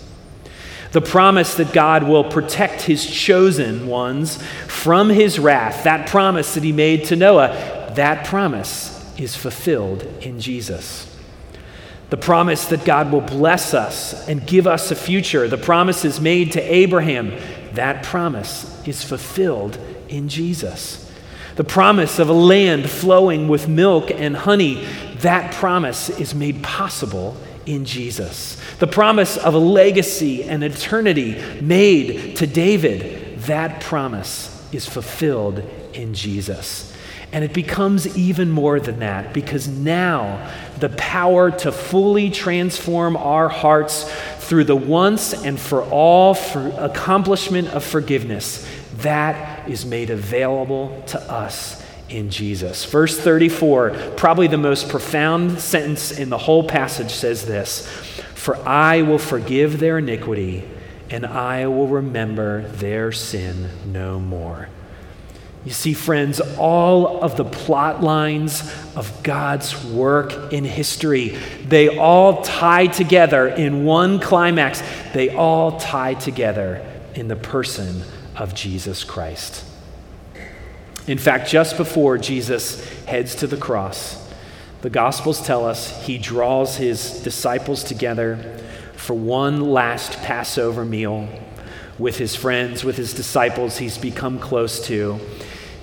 The 0.92 1.00
promise 1.00 1.54
that 1.56 1.72
God 1.72 2.04
will 2.04 2.24
protect 2.24 2.82
his 2.82 3.04
chosen 3.04 3.86
ones 3.86 4.42
from 4.66 5.10
his 5.10 5.38
wrath, 5.38 5.84
that 5.84 6.08
promise 6.08 6.54
that 6.54 6.64
he 6.64 6.72
made 6.72 7.04
to 7.06 7.16
Noah, 7.16 7.92
that 7.96 8.26
promise 8.26 8.92
is 9.18 9.36
fulfilled 9.36 10.02
in 10.22 10.40
Jesus. 10.40 11.14
The 12.08 12.16
promise 12.16 12.66
that 12.66 12.84
God 12.84 13.10
will 13.10 13.20
bless 13.20 13.74
us 13.74 14.28
and 14.28 14.46
give 14.46 14.66
us 14.66 14.90
a 14.90 14.94
future, 14.94 15.48
the 15.48 15.58
promises 15.58 16.20
made 16.20 16.52
to 16.52 16.62
Abraham, 16.62 17.32
that 17.76 18.02
promise 18.02 18.86
is 18.86 19.02
fulfilled 19.02 19.78
in 20.08 20.28
Jesus. 20.28 21.10
The 21.56 21.64
promise 21.64 22.18
of 22.18 22.28
a 22.28 22.34
land 22.34 22.90
flowing 22.90 23.48
with 23.48 23.68
milk 23.68 24.10
and 24.10 24.36
honey, 24.36 24.84
that 25.20 25.54
promise 25.54 26.10
is 26.10 26.34
made 26.34 26.62
possible 26.62 27.36
in 27.64 27.84
Jesus. 27.84 28.60
The 28.78 28.86
promise 28.86 29.36
of 29.36 29.54
a 29.54 29.58
legacy 29.58 30.44
and 30.44 30.62
eternity 30.62 31.42
made 31.60 32.36
to 32.36 32.46
David, 32.46 33.40
that 33.40 33.80
promise 33.80 34.52
is 34.72 34.86
fulfilled 34.86 35.58
in 35.94 36.14
Jesus. 36.14 36.95
And 37.32 37.44
it 37.44 37.52
becomes 37.52 38.16
even 38.16 38.50
more 38.50 38.80
than 38.80 39.00
that 39.00 39.34
because 39.34 39.68
now 39.68 40.50
the 40.78 40.88
power 40.90 41.50
to 41.50 41.72
fully 41.72 42.30
transform 42.30 43.16
our 43.16 43.48
hearts 43.48 44.10
through 44.38 44.64
the 44.64 44.76
once 44.76 45.32
and 45.32 45.58
for 45.58 45.82
all 45.82 46.34
for 46.34 46.68
accomplishment 46.78 47.68
of 47.68 47.84
forgiveness, 47.84 48.66
that 48.98 49.68
is 49.68 49.84
made 49.84 50.10
available 50.10 51.02
to 51.08 51.20
us 51.20 51.84
in 52.08 52.30
Jesus. 52.30 52.84
Verse 52.84 53.18
34, 53.18 54.12
probably 54.16 54.46
the 54.46 54.56
most 54.56 54.88
profound 54.88 55.58
sentence 55.58 56.12
in 56.12 56.30
the 56.30 56.38
whole 56.38 56.64
passage, 56.64 57.10
says 57.10 57.44
this 57.46 57.86
For 58.34 58.56
I 58.66 59.02
will 59.02 59.18
forgive 59.18 59.80
their 59.80 59.98
iniquity, 59.98 60.64
and 61.10 61.26
I 61.26 61.66
will 61.66 61.88
remember 61.88 62.68
their 62.68 63.10
sin 63.12 63.68
no 63.84 64.20
more. 64.20 64.68
You 65.66 65.72
see, 65.72 65.94
friends, 65.94 66.40
all 66.58 67.24
of 67.24 67.36
the 67.36 67.44
plot 67.44 68.00
lines 68.00 68.72
of 68.94 69.12
God's 69.24 69.84
work 69.84 70.52
in 70.52 70.64
history, 70.64 71.36
they 71.66 71.98
all 71.98 72.42
tie 72.42 72.86
together 72.86 73.48
in 73.48 73.84
one 73.84 74.20
climax. 74.20 74.80
They 75.12 75.34
all 75.34 75.80
tie 75.80 76.14
together 76.14 76.86
in 77.16 77.26
the 77.26 77.34
person 77.34 78.02
of 78.36 78.54
Jesus 78.54 79.02
Christ. 79.02 79.64
In 81.08 81.18
fact, 81.18 81.50
just 81.50 81.76
before 81.76 82.16
Jesus 82.16 82.88
heads 83.06 83.34
to 83.36 83.48
the 83.48 83.56
cross, 83.56 84.24
the 84.82 84.90
Gospels 84.90 85.44
tell 85.44 85.66
us 85.66 86.06
he 86.06 86.16
draws 86.16 86.76
his 86.76 87.22
disciples 87.22 87.82
together 87.82 88.60
for 88.94 89.14
one 89.14 89.72
last 89.72 90.12
Passover 90.22 90.84
meal 90.84 91.28
with 91.98 92.18
his 92.18 92.36
friends, 92.36 92.84
with 92.84 92.96
his 92.96 93.12
disciples 93.14 93.78
he's 93.78 93.98
become 93.98 94.38
close 94.38 94.86
to. 94.86 95.18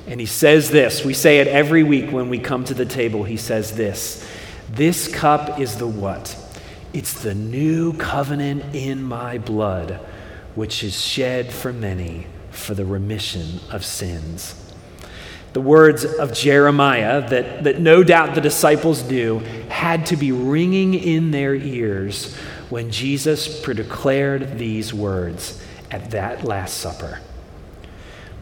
And 0.08 0.20
he 0.20 0.26
says 0.26 0.70
this. 0.70 1.06
We 1.06 1.14
say 1.14 1.40
it 1.40 1.48
every 1.48 1.84
week 1.84 2.12
when 2.12 2.30
we 2.30 2.40
come 2.40 2.66
to 2.66 2.74
the 2.74 2.86
table. 2.86 3.24
He 3.24 3.38
says 3.38 3.76
this 3.76 4.28
This 4.70 5.08
cup 5.08 5.60
is 5.60 5.78
the 5.78 5.88
what? 5.88 6.38
It's 6.94 7.24
the 7.24 7.34
new 7.34 7.94
covenant 7.94 8.76
in 8.76 9.02
my 9.02 9.38
blood, 9.38 10.00
which 10.56 10.84
is 10.84 11.00
shed 11.00 11.52
for 11.52 11.74
many 11.74 12.28
for 12.52 12.76
the 12.76 12.86
remission 12.86 13.60
of 13.72 13.84
sins. 13.84 14.60
The 15.54 15.62
words 15.62 16.04
of 16.04 16.34
Jeremiah, 16.34 17.28
that, 17.30 17.64
that 17.64 17.80
no 17.80 18.04
doubt 18.04 18.36
the 18.36 18.42
disciples 18.42 19.04
knew, 19.04 19.40
had 19.70 20.08
to 20.08 20.16
be 20.16 20.32
ringing 20.32 20.96
in 20.96 21.32
their 21.32 21.54
ears 21.54 22.36
when 22.70 22.90
Jesus 22.90 23.62
declared 23.62 24.58
these 24.58 24.94
words 24.94 25.62
at 25.92 26.12
that 26.12 26.44
Last 26.44 26.78
Supper. 26.78 27.20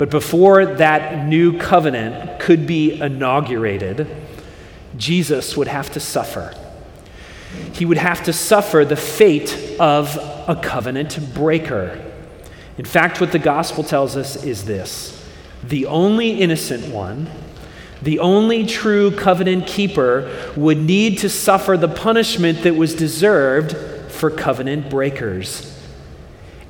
But 0.01 0.09
before 0.09 0.65
that 0.65 1.27
new 1.27 1.59
covenant 1.59 2.39
could 2.39 2.65
be 2.65 2.99
inaugurated, 2.99 4.07
Jesus 4.97 5.55
would 5.55 5.67
have 5.67 5.91
to 5.91 5.99
suffer. 5.99 6.55
He 7.73 7.85
would 7.85 7.99
have 7.99 8.23
to 8.23 8.33
suffer 8.33 8.83
the 8.83 8.95
fate 8.95 9.75
of 9.79 10.17
a 10.47 10.59
covenant 10.59 11.35
breaker. 11.35 12.03
In 12.79 12.85
fact, 12.85 13.21
what 13.21 13.31
the 13.31 13.37
gospel 13.37 13.83
tells 13.83 14.17
us 14.17 14.43
is 14.43 14.65
this 14.65 15.23
the 15.63 15.85
only 15.85 16.41
innocent 16.41 16.91
one, 16.91 17.29
the 18.01 18.17
only 18.17 18.65
true 18.65 19.11
covenant 19.11 19.67
keeper, 19.67 20.51
would 20.57 20.79
need 20.79 21.19
to 21.19 21.29
suffer 21.29 21.77
the 21.77 21.87
punishment 21.87 22.63
that 22.63 22.75
was 22.75 22.95
deserved 22.95 23.77
for 24.11 24.31
covenant 24.31 24.89
breakers. 24.89 25.70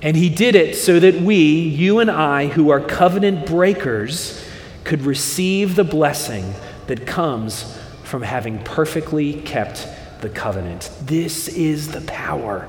And 0.02 0.18
he 0.18 0.30
did 0.30 0.56
it 0.56 0.76
so 0.76 1.00
that 1.00 1.22
we, 1.22 1.36
you 1.36 2.00
and 2.00 2.10
I, 2.10 2.48
who 2.48 2.72
are 2.72 2.80
covenant 2.80 3.46
breakers, 3.46 4.44
could 4.84 5.04
receive 5.04 5.76
the 5.76 5.84
blessing 5.84 6.54
that 6.88 7.06
comes 7.06 7.78
from 8.04 8.24
having 8.24 8.64
perfectly 8.64 9.34
kept 9.42 9.88
the 10.22 10.30
covenant. 10.30 10.90
This 11.02 11.48
is 11.48 11.90
the 11.92 12.02
power 12.02 12.68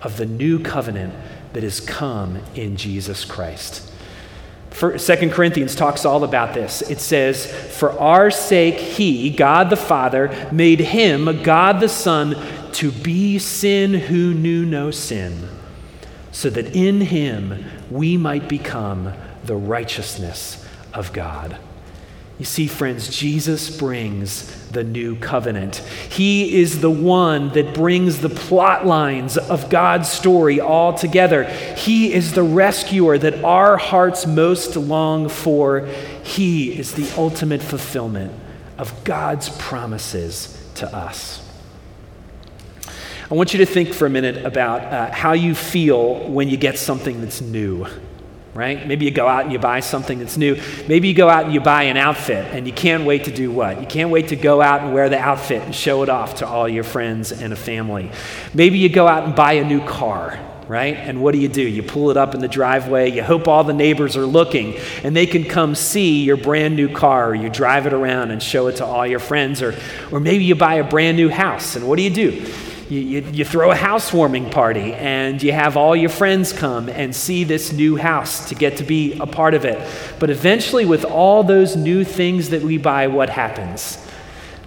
of 0.00 0.16
the 0.16 0.26
new 0.26 0.58
covenant 0.58 1.14
that 1.52 1.62
has 1.62 1.78
come 1.78 2.38
in 2.54 2.76
Jesus 2.76 3.24
Christ. 3.24 3.90
Second 4.96 5.32
Corinthians 5.32 5.74
talks 5.74 6.06
all 6.06 6.24
about 6.24 6.54
this. 6.54 6.80
It 6.80 6.98
says, 6.98 7.46
For 7.76 7.92
our 8.00 8.30
sake, 8.30 8.76
he, 8.76 9.28
God 9.28 9.68
the 9.68 9.76
Father, 9.76 10.48
made 10.50 10.80
him, 10.80 11.42
God 11.42 11.80
the 11.80 11.90
Son, 11.90 12.34
to 12.72 12.90
be 12.90 13.38
sin 13.38 13.92
who 13.92 14.32
knew 14.32 14.64
no 14.64 14.90
sin 14.90 15.46
so 16.32 16.50
that 16.50 16.74
in 16.74 17.00
him 17.00 17.64
we 17.90 18.16
might 18.16 18.48
become 18.48 19.12
the 19.44 19.56
righteousness 19.56 20.64
of 20.92 21.12
God. 21.12 21.56
You 22.38 22.46
see, 22.46 22.66
friends, 22.66 23.08
Jesus 23.16 23.70
brings 23.76 24.68
the 24.70 24.82
new 24.82 25.16
covenant. 25.16 25.76
He 25.76 26.60
is 26.60 26.80
the 26.80 26.90
one 26.90 27.50
that 27.50 27.74
brings 27.74 28.20
the 28.20 28.30
plot 28.30 28.84
lines 28.84 29.36
of 29.36 29.70
God's 29.70 30.10
story 30.10 30.58
all 30.58 30.94
together. 30.94 31.44
He 31.44 32.12
is 32.12 32.32
the 32.32 32.42
rescuer 32.42 33.18
that 33.18 33.44
our 33.44 33.76
hearts 33.76 34.26
most 34.26 34.74
long 34.74 35.28
for. 35.28 35.86
He 36.24 36.76
is 36.76 36.94
the 36.94 37.08
ultimate 37.16 37.62
fulfillment 37.62 38.32
of 38.78 39.04
God's 39.04 39.50
promises 39.50 40.58
to 40.76 40.92
us. 40.92 41.41
I 43.32 43.34
want 43.34 43.54
you 43.54 43.60
to 43.60 43.66
think 43.66 43.94
for 43.94 44.04
a 44.04 44.10
minute 44.10 44.44
about 44.44 44.82
uh, 44.82 45.10
how 45.10 45.32
you 45.32 45.54
feel 45.54 46.28
when 46.28 46.50
you 46.50 46.58
get 46.58 46.78
something 46.78 47.22
that's 47.22 47.40
new, 47.40 47.86
right? 48.52 48.86
Maybe 48.86 49.06
you 49.06 49.10
go 49.10 49.26
out 49.26 49.44
and 49.44 49.52
you 49.54 49.58
buy 49.58 49.80
something 49.80 50.18
that's 50.18 50.36
new. 50.36 50.60
Maybe 50.86 51.08
you 51.08 51.14
go 51.14 51.30
out 51.30 51.46
and 51.46 51.54
you 51.54 51.60
buy 51.62 51.84
an 51.84 51.96
outfit 51.96 52.44
and 52.52 52.66
you 52.66 52.74
can't 52.74 53.06
wait 53.06 53.24
to 53.24 53.32
do 53.32 53.50
what? 53.50 53.80
You 53.80 53.86
can't 53.86 54.10
wait 54.10 54.28
to 54.28 54.36
go 54.36 54.60
out 54.60 54.82
and 54.82 54.92
wear 54.92 55.08
the 55.08 55.18
outfit 55.18 55.62
and 55.62 55.74
show 55.74 56.02
it 56.02 56.10
off 56.10 56.34
to 56.36 56.46
all 56.46 56.68
your 56.68 56.84
friends 56.84 57.32
and 57.32 57.54
a 57.54 57.56
family. 57.56 58.10
Maybe 58.52 58.76
you 58.76 58.90
go 58.90 59.08
out 59.08 59.24
and 59.24 59.34
buy 59.34 59.54
a 59.54 59.64
new 59.64 59.82
car, 59.82 60.38
right? 60.68 60.94
And 60.94 61.22
what 61.22 61.32
do 61.32 61.38
you 61.38 61.48
do? 61.48 61.62
You 61.62 61.82
pull 61.82 62.10
it 62.10 62.18
up 62.18 62.34
in 62.34 62.42
the 62.42 62.48
driveway, 62.48 63.12
you 63.12 63.22
hope 63.22 63.48
all 63.48 63.64
the 63.64 63.72
neighbors 63.72 64.14
are 64.14 64.26
looking 64.26 64.76
and 65.04 65.16
they 65.16 65.24
can 65.24 65.44
come 65.44 65.74
see 65.74 66.22
your 66.22 66.36
brand 66.36 66.76
new 66.76 66.94
car, 66.94 67.34
you 67.34 67.48
drive 67.48 67.86
it 67.86 67.94
around 67.94 68.30
and 68.30 68.42
show 68.42 68.66
it 68.66 68.76
to 68.76 68.84
all 68.84 69.06
your 69.06 69.20
friends, 69.20 69.62
or, 69.62 69.74
or 70.10 70.20
maybe 70.20 70.44
you 70.44 70.54
buy 70.54 70.74
a 70.74 70.84
brand 70.84 71.16
new 71.16 71.30
house, 71.30 71.76
and 71.76 71.88
what 71.88 71.96
do 71.96 72.02
you 72.02 72.10
do? 72.10 72.52
You, 72.92 73.00
you, 73.00 73.20
you, 73.32 73.44
throw 73.46 73.70
a 73.70 73.74
housewarming 73.74 74.50
party 74.50 74.92
and 74.92 75.42
you 75.42 75.52
have 75.52 75.78
all 75.78 75.96
your 75.96 76.10
friends 76.10 76.52
come 76.52 76.90
and 76.90 77.16
see 77.16 77.42
this 77.42 77.72
new 77.72 77.96
house 77.96 78.50
to 78.50 78.54
get 78.54 78.76
to 78.76 78.84
be 78.84 79.18
a 79.18 79.26
part 79.26 79.54
of 79.54 79.64
it. 79.64 79.80
But 80.18 80.28
eventually, 80.28 80.84
with 80.84 81.06
all 81.06 81.42
those 81.42 81.74
new 81.74 82.04
things 82.04 82.50
that 82.50 82.60
we 82.60 82.76
buy, 82.76 83.06
what 83.06 83.30
happens? 83.30 83.96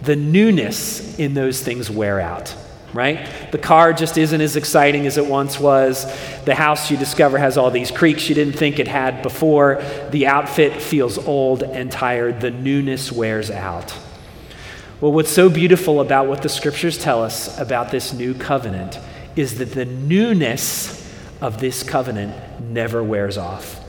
The 0.01 0.15
newness 0.15 1.19
in 1.19 1.35
those 1.35 1.61
things 1.61 1.91
wear 1.91 2.19
out, 2.19 2.55
right? 2.93 3.29
The 3.51 3.59
car 3.59 3.93
just 3.93 4.17
isn't 4.17 4.41
as 4.41 4.55
exciting 4.55 5.05
as 5.05 5.17
it 5.17 5.27
once 5.27 5.59
was. 5.59 6.05
The 6.45 6.55
house 6.55 6.89
you 6.89 6.97
discover 6.97 7.37
has 7.37 7.59
all 7.59 7.69
these 7.69 7.91
creaks 7.91 8.27
you 8.27 8.33
didn't 8.33 8.57
think 8.57 8.79
it 8.79 8.87
had 8.87 9.21
before. 9.21 9.83
The 10.09 10.25
outfit 10.25 10.81
feels 10.81 11.19
old 11.19 11.61
and 11.61 11.91
tired. 11.91 12.41
The 12.41 12.49
newness 12.49 13.11
wears 13.11 13.51
out. 13.51 13.95
Well, 15.05 15.13
what's 15.13 15.29
so 15.29 15.49
beautiful 15.49 16.01
about 16.01 16.25
what 16.25 16.41
the 16.41 16.49
scriptures 16.49 16.97
tell 16.97 17.23
us 17.23 17.59
about 17.59 17.91
this 17.91 18.11
new 18.11 18.33
covenant 18.33 18.97
is 19.35 19.59
that 19.59 19.71
the 19.73 19.85
newness 19.85 21.07
of 21.41 21.59
this 21.59 21.83
covenant 21.83 22.33
never 22.59 23.03
wears 23.03 23.37
off. 23.37 23.85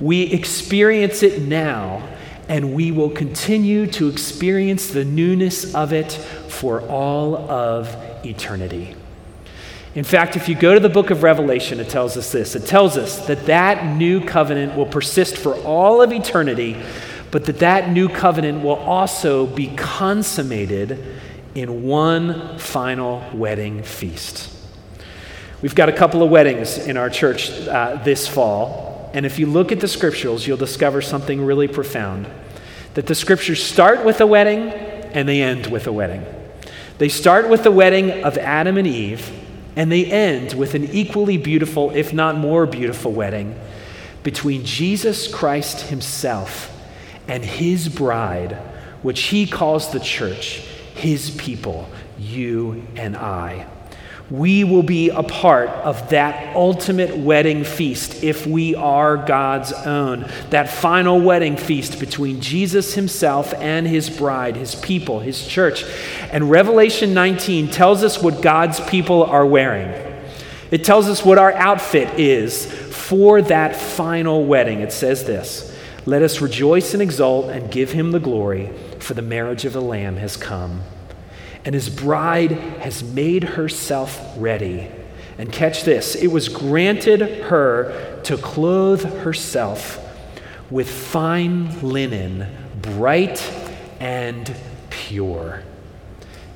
We 0.00 0.32
experience 0.32 1.24
it 1.24 1.42
now, 1.42 2.08
and 2.48 2.74
we 2.74 2.92
will 2.92 3.10
continue 3.10 3.88
to 3.88 4.08
experience 4.08 4.86
the 4.86 5.04
newness 5.04 5.74
of 5.74 5.92
it 5.92 6.12
for 6.12 6.82
all 6.82 7.34
of 7.50 7.92
eternity. 8.24 8.94
In 9.96 10.04
fact, 10.04 10.36
if 10.36 10.48
you 10.48 10.54
go 10.54 10.74
to 10.74 10.78
the 10.78 10.88
book 10.88 11.10
of 11.10 11.24
Revelation, 11.24 11.80
it 11.80 11.88
tells 11.88 12.16
us 12.16 12.30
this. 12.30 12.54
It 12.54 12.66
tells 12.66 12.96
us 12.96 13.26
that 13.26 13.46
that 13.46 13.96
new 13.96 14.24
covenant 14.24 14.76
will 14.76 14.86
persist 14.86 15.36
for 15.36 15.56
all 15.64 16.00
of 16.00 16.12
eternity 16.12 16.80
but 17.30 17.44
that 17.44 17.60
that 17.60 17.90
new 17.90 18.08
covenant 18.08 18.62
will 18.62 18.76
also 18.76 19.46
be 19.46 19.68
consummated 19.76 21.16
in 21.54 21.84
one 21.84 22.58
final 22.58 23.24
wedding 23.32 23.82
feast. 23.82 24.56
We've 25.62 25.74
got 25.74 25.88
a 25.88 25.92
couple 25.92 26.22
of 26.22 26.30
weddings 26.30 26.78
in 26.78 26.96
our 26.96 27.10
church 27.10 27.50
uh, 27.50 28.00
this 28.02 28.26
fall, 28.26 29.10
and 29.12 29.26
if 29.26 29.38
you 29.38 29.46
look 29.46 29.72
at 29.72 29.80
the 29.80 29.88
scriptures, 29.88 30.46
you'll 30.46 30.56
discover 30.56 31.02
something 31.02 31.44
really 31.44 31.68
profound. 31.68 32.28
That 32.94 33.06
the 33.06 33.14
scriptures 33.14 33.62
start 33.62 34.04
with 34.04 34.20
a 34.20 34.26
wedding 34.26 34.70
and 34.70 35.28
they 35.28 35.42
end 35.42 35.66
with 35.66 35.86
a 35.86 35.92
wedding. 35.92 36.24
They 36.98 37.08
start 37.08 37.48
with 37.48 37.62
the 37.62 37.70
wedding 37.70 38.24
of 38.24 38.38
Adam 38.38 38.76
and 38.76 38.86
Eve, 38.86 39.30
and 39.76 39.90
they 39.90 40.04
end 40.04 40.54
with 40.54 40.74
an 40.74 40.84
equally 40.84 41.36
beautiful, 41.36 41.90
if 41.90 42.12
not 42.12 42.36
more 42.36 42.66
beautiful, 42.66 43.12
wedding 43.12 43.58
between 44.22 44.64
Jesus 44.64 45.32
Christ 45.32 45.88
Himself 45.88 46.79
and 47.30 47.44
his 47.44 47.88
bride, 47.88 48.58
which 49.02 49.20
he 49.20 49.46
calls 49.46 49.92
the 49.92 50.00
church, 50.00 50.64
his 50.96 51.30
people, 51.30 51.88
you 52.18 52.84
and 52.96 53.16
I. 53.16 53.66
We 54.30 54.64
will 54.64 54.82
be 54.82 55.10
a 55.10 55.22
part 55.22 55.68
of 55.68 56.10
that 56.10 56.56
ultimate 56.56 57.16
wedding 57.16 57.62
feast 57.62 58.24
if 58.24 58.48
we 58.48 58.74
are 58.74 59.16
God's 59.16 59.72
own. 59.72 60.28
That 60.50 60.70
final 60.70 61.20
wedding 61.20 61.56
feast 61.56 62.00
between 62.00 62.40
Jesus 62.40 62.94
himself 62.94 63.54
and 63.54 63.86
his 63.86 64.10
bride, 64.10 64.56
his 64.56 64.74
people, 64.74 65.20
his 65.20 65.46
church. 65.46 65.84
And 66.32 66.50
Revelation 66.50 67.14
19 67.14 67.70
tells 67.70 68.02
us 68.02 68.20
what 68.20 68.42
God's 68.42 68.80
people 68.80 69.22
are 69.22 69.46
wearing. 69.46 69.88
It 70.72 70.84
tells 70.84 71.08
us 71.08 71.24
what 71.24 71.38
our 71.38 71.52
outfit 71.52 72.18
is 72.18 72.66
for 72.66 73.40
that 73.42 73.76
final 73.76 74.44
wedding. 74.44 74.80
It 74.80 74.92
says 74.92 75.24
this 75.24 75.69
Let 76.06 76.22
us 76.22 76.40
rejoice 76.40 76.94
and 76.94 77.02
exult 77.02 77.50
and 77.50 77.70
give 77.70 77.92
him 77.92 78.12
the 78.12 78.20
glory, 78.20 78.70
for 78.98 79.14
the 79.14 79.22
marriage 79.22 79.64
of 79.64 79.72
the 79.72 79.82
Lamb 79.82 80.16
has 80.16 80.36
come. 80.36 80.82
And 81.64 81.74
his 81.74 81.90
bride 81.90 82.52
has 82.52 83.02
made 83.02 83.44
herself 83.44 84.18
ready. 84.36 84.88
And 85.36 85.52
catch 85.52 85.84
this 85.84 86.14
it 86.14 86.28
was 86.28 86.48
granted 86.48 87.20
her 87.44 88.20
to 88.24 88.36
clothe 88.36 89.02
herself 89.22 89.98
with 90.70 90.90
fine 90.90 91.80
linen, 91.80 92.46
bright 92.80 93.42
and 93.98 94.54
pure. 94.90 95.62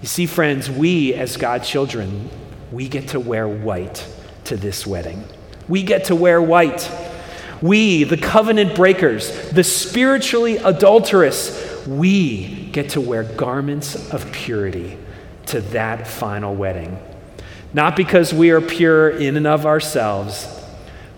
You 0.01 0.09
see, 0.09 0.27
friends, 0.27 0.71
we 0.71 1.15
as 1.15 1.37
God's 1.37 1.69
children, 1.69 2.29
we 2.71 2.89
get 2.89 3.09
to 3.09 3.21
wear 3.21 3.49
white 3.49 4.07
to 4.45 4.57
this 4.57 4.87
wedding. 4.87 5.25
We 5.69 5.83
get 5.83 6.05
to 6.07 6.15
wear 6.15 6.41
white. 6.43 6.91
We, 7.63 8.05
the 8.05 8.17
covenant 8.17 8.75
breakers, 8.75 9.51
the 9.51 9.65
spiritually 9.65 10.57
adulterous, 10.59 11.87
we 11.87 12.69
get 12.73 12.91
to 12.91 13.01
wear 13.01 13.25
garments 13.25 14.13
of 14.13 14.31
purity 14.33 14.99
to 15.47 15.61
that 15.61 16.07
final 16.07 16.55
wedding. 16.55 16.99
Not 17.73 17.97
because 17.97 18.33
we 18.33 18.51
are 18.51 18.61
pure 18.61 19.11
in 19.11 19.37
and 19.37 19.47
of 19.47 19.67
ourselves, 19.67 20.47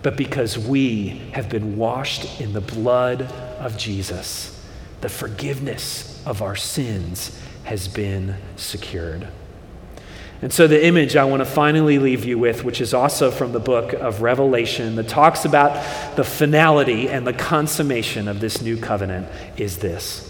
but 0.01 0.17
because 0.17 0.57
we 0.57 1.29
have 1.33 1.49
been 1.49 1.77
washed 1.77 2.41
in 2.41 2.53
the 2.53 2.61
blood 2.61 3.21
of 3.21 3.77
Jesus. 3.77 4.53
The 5.01 5.09
forgiveness 5.09 6.25
of 6.25 6.41
our 6.41 6.55
sins 6.55 7.39
has 7.63 7.87
been 7.87 8.35
secured. 8.55 9.27
And 10.41 10.53
so, 10.53 10.67
the 10.67 10.85
image 10.85 11.15
I 11.15 11.25
want 11.25 11.41
to 11.41 11.45
finally 11.45 11.97
leave 11.97 12.23
you 12.23 12.37
with, 12.37 12.63
which 12.63 12.79
is 12.79 12.93
also 12.93 13.31
from 13.31 13.53
the 13.53 13.59
book 13.59 13.93
of 13.93 14.21
Revelation, 14.21 14.95
that 14.95 15.07
talks 15.07 15.45
about 15.45 16.15
the 16.15 16.23
finality 16.23 17.09
and 17.09 17.25
the 17.25 17.33
consummation 17.33 18.27
of 18.27 18.39
this 18.39 18.61
new 18.61 18.77
covenant, 18.77 19.27
is 19.57 19.79
this. 19.79 20.23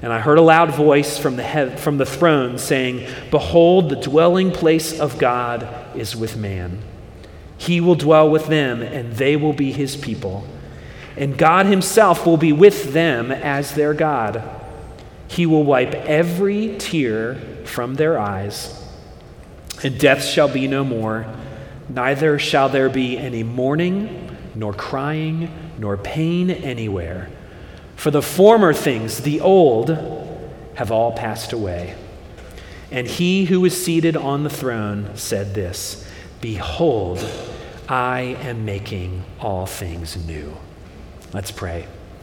And 0.00 0.12
I 0.12 0.20
heard 0.20 0.38
a 0.38 0.42
loud 0.42 0.72
voice 0.74 1.18
from 1.18 1.34
the, 1.34 1.42
head, 1.42 1.80
from 1.80 1.98
the 1.98 2.06
throne 2.06 2.56
saying, 2.56 3.08
Behold, 3.32 3.88
the 3.88 3.96
dwelling 3.96 4.52
place 4.52 5.00
of 5.00 5.18
God 5.18 5.68
is 5.96 6.14
with 6.14 6.36
man. 6.36 6.78
He 7.58 7.80
will 7.80 7.96
dwell 7.96 8.30
with 8.30 8.46
them, 8.46 8.80
and 8.80 9.12
they 9.14 9.34
will 9.34 9.52
be 9.52 9.72
his 9.72 9.96
people. 9.96 10.46
And 11.16 11.36
God 11.36 11.66
himself 11.66 12.24
will 12.26 12.36
be 12.36 12.52
with 12.52 12.92
them 12.92 13.32
as 13.32 13.74
their 13.74 13.92
God. 13.92 14.48
He 15.26 15.46
will 15.46 15.64
wipe 15.64 15.94
every 15.94 16.76
tear 16.78 17.34
from 17.64 17.96
their 17.96 18.18
eyes 18.18 18.81
and 19.84 19.98
death 19.98 20.24
shall 20.24 20.48
be 20.48 20.66
no 20.66 20.84
more, 20.84 21.26
neither 21.88 22.38
shall 22.38 22.68
there 22.68 22.88
be 22.88 23.18
any 23.18 23.42
mourning, 23.42 24.36
nor 24.54 24.72
crying, 24.72 25.50
nor 25.78 25.96
pain 25.96 26.50
anywhere. 26.50 27.28
For 27.96 28.10
the 28.10 28.22
former 28.22 28.72
things, 28.72 29.18
the 29.18 29.40
old, 29.40 29.90
have 30.74 30.90
all 30.90 31.12
passed 31.12 31.52
away. 31.52 31.94
And 32.90 33.06
he 33.06 33.46
who 33.46 33.64
is 33.64 33.84
seated 33.84 34.16
on 34.16 34.42
the 34.42 34.50
throne 34.50 35.10
said 35.14 35.54
this 35.54 36.06
Behold, 36.40 37.24
I 37.88 38.36
am 38.40 38.64
making 38.64 39.24
all 39.40 39.66
things 39.66 40.16
new. 40.26 40.56
Let's 41.32 41.50
pray. 41.50 41.86